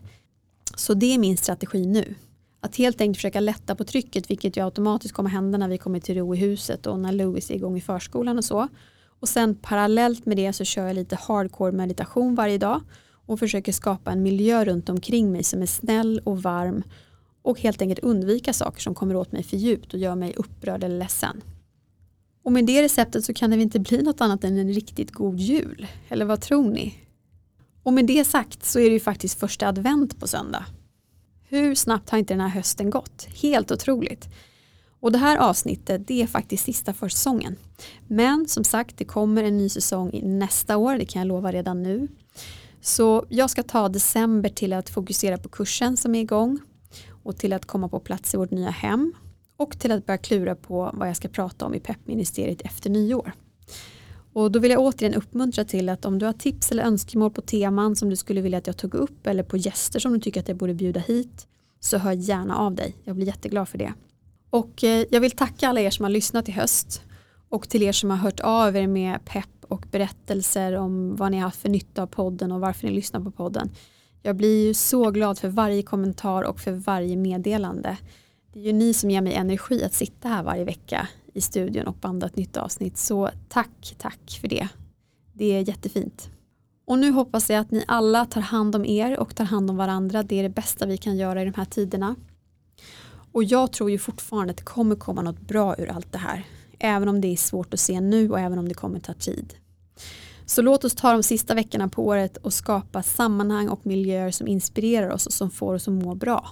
Så 0.76 0.93
det 0.93 1.13
är 1.13 1.17
min 1.17 1.38
strategi 1.38 1.86
nu. 1.86 2.15
Att 2.60 2.76
helt 2.76 3.02
enkelt 3.02 3.17
försöka 3.17 3.39
lätta 3.39 3.76
på 3.76 3.84
trycket, 3.84 4.32
vilket 4.32 4.58
ju 4.58 4.65
automatiskt 4.65 5.13
kommer 5.13 5.30
hända 5.30 5.58
när 5.58 5.67
vi 5.67 5.78
kommer 5.78 5.99
till 5.99 6.15
ro 6.15 6.36
i 6.36 6.38
huset 6.38 6.86
och 6.88 6.99
när 6.99 7.12
Louis 7.12 7.52
är 7.52 7.56
igång 7.56 7.78
i 7.78 7.82
förskolan 7.82 8.38
och 8.38 8.45
så. 8.45 8.67
Och 9.19 9.30
sen 9.30 9.56
parallellt 9.56 10.26
med 10.26 10.38
det 10.38 10.54
så 10.54 10.63
kör 10.63 10.88
jag 10.88 10.95
lite 10.95 11.15
hardcore 11.15 11.71
meditation 11.71 12.36
varje 12.36 12.58
dag 12.58 12.82
och 13.26 13.39
försöker 13.39 13.71
skapa 13.71 14.12
en 14.12 14.23
miljö 14.23 14.65
runt 14.65 14.89
omkring 14.89 15.32
mig 15.32 15.43
som 15.43 15.62
är 15.62 15.65
snäll 15.65 16.21
och 16.23 16.43
varm 16.43 16.84
och 17.43 17.60
helt 17.60 17.82
enkelt 17.82 17.99
undvika 17.99 18.53
saker 18.53 18.82
som 18.82 18.95
kommer 18.95 19.15
åt 19.15 19.32
mig 19.32 19.43
för 19.43 19.58
djupt 19.58 19.93
och 19.93 19.99
gör 19.99 20.15
mig 20.15 20.34
upprörd 20.38 20.84
eller 20.84 20.97
ledsen. 20.97 21.41
Och 22.43 22.51
med 22.51 22.65
det 22.65 22.84
receptet 22.84 23.25
så 23.25 23.34
kan 23.34 23.49
det 23.49 23.62
inte 23.62 23.79
bli 23.79 24.01
något 24.01 24.21
annat 24.21 24.43
än 24.43 24.58
en 24.58 24.73
riktigt 24.73 25.12
god 25.12 25.39
jul. 25.39 25.88
Eller 26.10 26.25
vad 26.25 26.41
tror 26.41 26.71
ni? 26.71 26.95
Och 27.84 27.93
med 27.93 28.06
det 28.06 28.25
sagt 28.25 28.65
så 28.65 28.79
är 28.79 28.84
det 28.84 28.93
ju 28.93 28.99
faktiskt 28.99 29.39
första 29.39 29.67
advent 29.67 30.19
på 30.19 30.27
söndag. 30.27 30.65
Hur 31.47 31.75
snabbt 31.75 32.10
har 32.10 32.17
inte 32.17 32.34
den 32.34 32.41
här 32.41 32.49
hösten 32.49 32.89
gått? 32.89 33.27
Helt 33.41 33.71
otroligt. 33.71 34.29
Och 34.99 35.12
det 35.12 35.17
här 35.17 35.38
avsnittet 35.38 36.08
det 36.08 36.21
är 36.21 36.27
faktiskt 36.27 36.63
sista 36.63 36.93
för 36.93 37.10
säsongen. 37.10 37.56
Men 38.08 38.47
som 38.47 38.63
sagt 38.63 38.97
det 38.97 39.06
kommer 39.06 39.43
en 39.43 39.58
ny 39.58 39.69
säsong 39.69 40.21
nästa 40.23 40.77
år, 40.77 40.97
det 40.97 41.06
kan 41.06 41.19
jag 41.19 41.27
lova 41.27 41.51
redan 41.51 41.84
nu. 41.84 42.08
Så 42.82 43.25
jag 43.29 43.49
ska 43.49 43.63
ta 43.63 43.89
december 43.89 44.49
till 44.49 44.73
att 44.73 44.89
fokusera 44.89 45.38
på 45.38 45.49
kursen 45.49 45.97
som 45.97 46.15
är 46.15 46.21
igång 46.21 46.60
och 47.23 47.38
till 47.38 47.53
att 47.53 47.65
komma 47.65 47.89
på 47.89 47.99
plats 47.99 48.33
i 48.33 48.38
vårt 48.38 48.51
nya 48.51 48.69
hem 48.69 49.13
och 49.57 49.79
till 49.79 49.91
att 49.91 50.05
börja 50.05 50.17
klura 50.17 50.55
på 50.55 50.91
vad 50.93 51.07
jag 51.07 51.17
ska 51.17 51.27
prata 51.27 51.65
om 51.65 51.73
i 51.73 51.79
peppministeriet 51.79 52.62
efter 52.62 52.89
nyår. 52.89 53.33
Och 54.33 54.51
då 54.51 54.59
vill 54.59 54.71
jag 54.71 54.81
återigen 54.81 55.13
uppmuntra 55.13 55.65
till 55.65 55.89
att 55.89 56.05
om 56.05 56.19
du 56.19 56.25
har 56.25 56.33
tips 56.33 56.71
eller 56.71 56.83
önskemål 56.83 57.31
på 57.31 57.41
teman 57.41 57.95
som 57.95 58.09
du 58.09 58.15
skulle 58.15 58.41
vilja 58.41 58.57
att 58.57 58.67
jag 58.67 58.77
tog 58.77 58.93
upp 58.93 59.27
eller 59.27 59.43
på 59.43 59.57
gäster 59.57 59.99
som 59.99 60.13
du 60.13 60.19
tycker 60.19 60.39
att 60.39 60.47
jag 60.47 60.57
borde 60.57 60.73
bjuda 60.73 60.99
hit 60.99 61.47
så 61.79 61.97
hör 61.97 62.12
gärna 62.12 62.57
av 62.57 62.75
dig. 62.75 62.95
Jag 63.03 63.15
blir 63.15 63.27
jätteglad 63.27 63.69
för 63.69 63.77
det. 63.77 63.93
Och 64.49 64.83
eh, 64.83 65.05
jag 65.12 65.21
vill 65.21 65.31
tacka 65.31 65.69
alla 65.69 65.81
er 65.81 65.89
som 65.89 66.03
har 66.03 66.09
lyssnat 66.09 66.49
i 66.49 66.51
höst 66.51 67.01
och 67.49 67.69
till 67.69 67.83
er 67.83 67.91
som 67.91 68.09
har 68.09 68.17
hört 68.17 68.39
av 68.39 68.75
er 68.75 68.88
med 68.88 69.25
pepp 69.25 69.65
och 69.67 69.86
berättelser 69.91 70.73
om 70.73 71.15
vad 71.15 71.31
ni 71.31 71.38
har 71.38 71.43
haft 71.43 71.62
för 71.62 71.69
nytta 71.69 72.03
av 72.03 72.07
podden 72.07 72.51
och 72.51 72.59
varför 72.59 72.88
ni 72.88 72.93
lyssnar 72.93 73.19
på 73.19 73.31
podden. 73.31 73.69
Jag 74.25 74.36
blir 74.36 74.67
ju 74.67 74.73
så 74.73 75.12
glad 75.12 75.39
för 75.39 75.47
varje 75.47 75.81
kommentar 75.81 76.43
och 76.43 76.59
för 76.59 76.71
varje 76.71 77.15
meddelande. 77.15 77.97
Det 78.53 78.59
är 78.59 78.63
ju 78.63 78.73
ni 78.73 78.93
som 78.93 79.12
ger 79.12 79.21
mig 79.21 79.33
energi 79.33 79.83
att 79.83 79.93
sitta 79.93 80.27
här 80.27 80.43
varje 80.43 80.63
vecka 80.63 81.07
i 81.33 81.41
studion 81.41 81.88
och 81.88 81.95
banda 81.95 82.27
ett 82.27 82.36
nytt 82.36 82.57
avsnitt. 82.57 82.97
Så 82.97 83.29
tack, 83.49 83.95
tack 83.97 84.39
för 84.41 84.47
det. 84.47 84.67
Det 85.33 85.45
är 85.45 85.67
jättefint. 85.67 86.29
Och 86.86 86.99
nu 86.99 87.12
hoppas 87.12 87.49
jag 87.49 87.59
att 87.59 87.71
ni 87.71 87.83
alla 87.88 88.25
tar 88.25 88.41
hand 88.41 88.75
om 88.75 88.86
er 88.86 89.19
och 89.19 89.36
tar 89.36 89.45
hand 89.45 89.69
om 89.69 89.77
varandra. 89.77 90.23
Det 90.23 90.39
är 90.39 90.43
det 90.43 90.49
bästa 90.49 90.86
vi 90.86 90.97
kan 90.97 91.17
göra 91.17 91.41
i 91.41 91.45
de 91.45 91.53
här 91.53 91.65
tiderna. 91.65 92.15
Och 93.31 93.43
jag 93.43 93.71
tror 93.71 93.91
ju 93.91 93.97
fortfarande 93.97 94.51
att 94.51 94.57
det 94.57 94.63
kommer 94.63 94.95
komma 94.95 95.21
något 95.21 95.41
bra 95.41 95.75
ur 95.77 95.91
allt 95.91 96.12
det 96.12 96.17
här. 96.17 96.43
Även 96.79 97.09
om 97.09 97.21
det 97.21 97.27
är 97.27 97.36
svårt 97.36 97.73
att 97.73 97.79
se 97.79 98.01
nu 98.01 98.29
och 98.29 98.39
även 98.39 98.59
om 98.59 98.67
det 98.67 98.73
kommer 98.73 98.99
ta 98.99 99.13
tid. 99.13 99.53
Så 100.53 100.61
låt 100.61 100.83
oss 100.83 100.95
ta 100.95 101.11
de 101.11 101.23
sista 101.23 101.53
veckorna 101.53 101.89
på 101.89 102.05
året 102.05 102.37
och 102.37 102.53
skapa 102.53 103.03
sammanhang 103.03 103.69
och 103.69 103.85
miljöer 103.85 104.31
som 104.31 104.47
inspirerar 104.47 105.09
oss 105.09 105.25
och 105.25 105.33
som 105.33 105.51
får 105.51 105.73
oss 105.73 105.87
att 105.87 105.93
må 105.93 106.15
bra. 106.15 106.49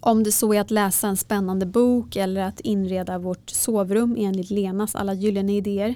Om 0.00 0.22
det 0.22 0.32
så 0.32 0.54
är 0.54 0.60
att 0.60 0.70
läsa 0.70 1.08
en 1.08 1.16
spännande 1.16 1.66
bok 1.66 2.16
eller 2.16 2.40
att 2.40 2.60
inreda 2.60 3.18
vårt 3.18 3.50
sovrum 3.50 4.16
enligt 4.18 4.50
Lenas 4.50 4.94
alla 4.94 5.14
gyllene 5.14 5.56
idéer. 5.56 5.94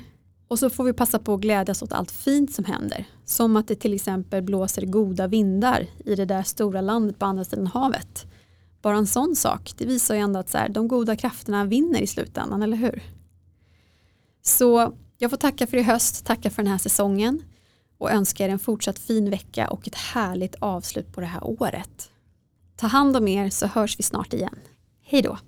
Och 0.49 0.59
så 0.59 0.71
får 0.71 0.85
vi 0.85 0.93
passa 0.93 1.19
på 1.19 1.35
att 1.35 1.41
glädjas 1.41 1.83
åt 1.83 1.93
allt 1.93 2.11
fint 2.11 2.53
som 2.53 2.65
händer. 2.65 3.05
Som 3.25 3.57
att 3.57 3.69
det 3.69 3.75
till 3.75 3.95
exempel 3.95 4.43
blåser 4.43 4.87
goda 4.87 5.27
vindar 5.27 5.87
i 6.05 6.15
det 6.15 6.25
där 6.25 6.43
stora 6.43 6.81
landet 6.81 7.19
på 7.19 7.27
andra 7.27 7.45
sidan 7.45 7.67
havet. 7.67 8.27
bara 8.83 8.97
en 8.97 9.07
sån 9.07 9.37
sak, 9.37 9.73
det 9.79 9.87
visar 9.87 10.15
ju 10.15 10.21
ändå 10.21 10.41
att 10.41 10.49
så 10.49 10.59
här, 10.59 10.69
de 10.69 10.89
goda 10.89 11.17
krafterna 11.17 11.65
vinner 11.65 12.01
i 12.01 12.07
slutändan, 12.07 12.63
eller 12.63 12.77
hur? 12.77 13.03
Så 14.43 14.93
jag 15.23 15.31
får 15.31 15.37
tacka 15.37 15.67
för 15.67 15.77
i 15.77 15.83
höst, 15.83 16.27
tacka 16.27 16.51
för 16.51 16.63
den 16.63 16.73
här 16.73 16.79
säsongen 16.79 17.43
och 17.99 18.11
önska 18.11 18.45
er 18.45 18.49
en 18.49 18.59
fortsatt 18.59 18.99
fin 18.99 19.31
vecka 19.31 19.69
och 19.69 19.89
ett 19.89 19.95
härligt 19.95 20.55
avslut 20.59 21.13
på 21.13 21.21
det 21.21 21.27
här 21.27 21.45
året. 21.45 22.11
Ta 22.77 22.87
hand 22.87 23.17
om 23.17 23.29
er 23.29 23.51
så 23.51 23.67
hörs 23.67 23.99
vi 23.99 24.03
snart 24.03 24.33
igen. 24.33 24.59
Hej 25.03 25.23
då! 25.23 25.39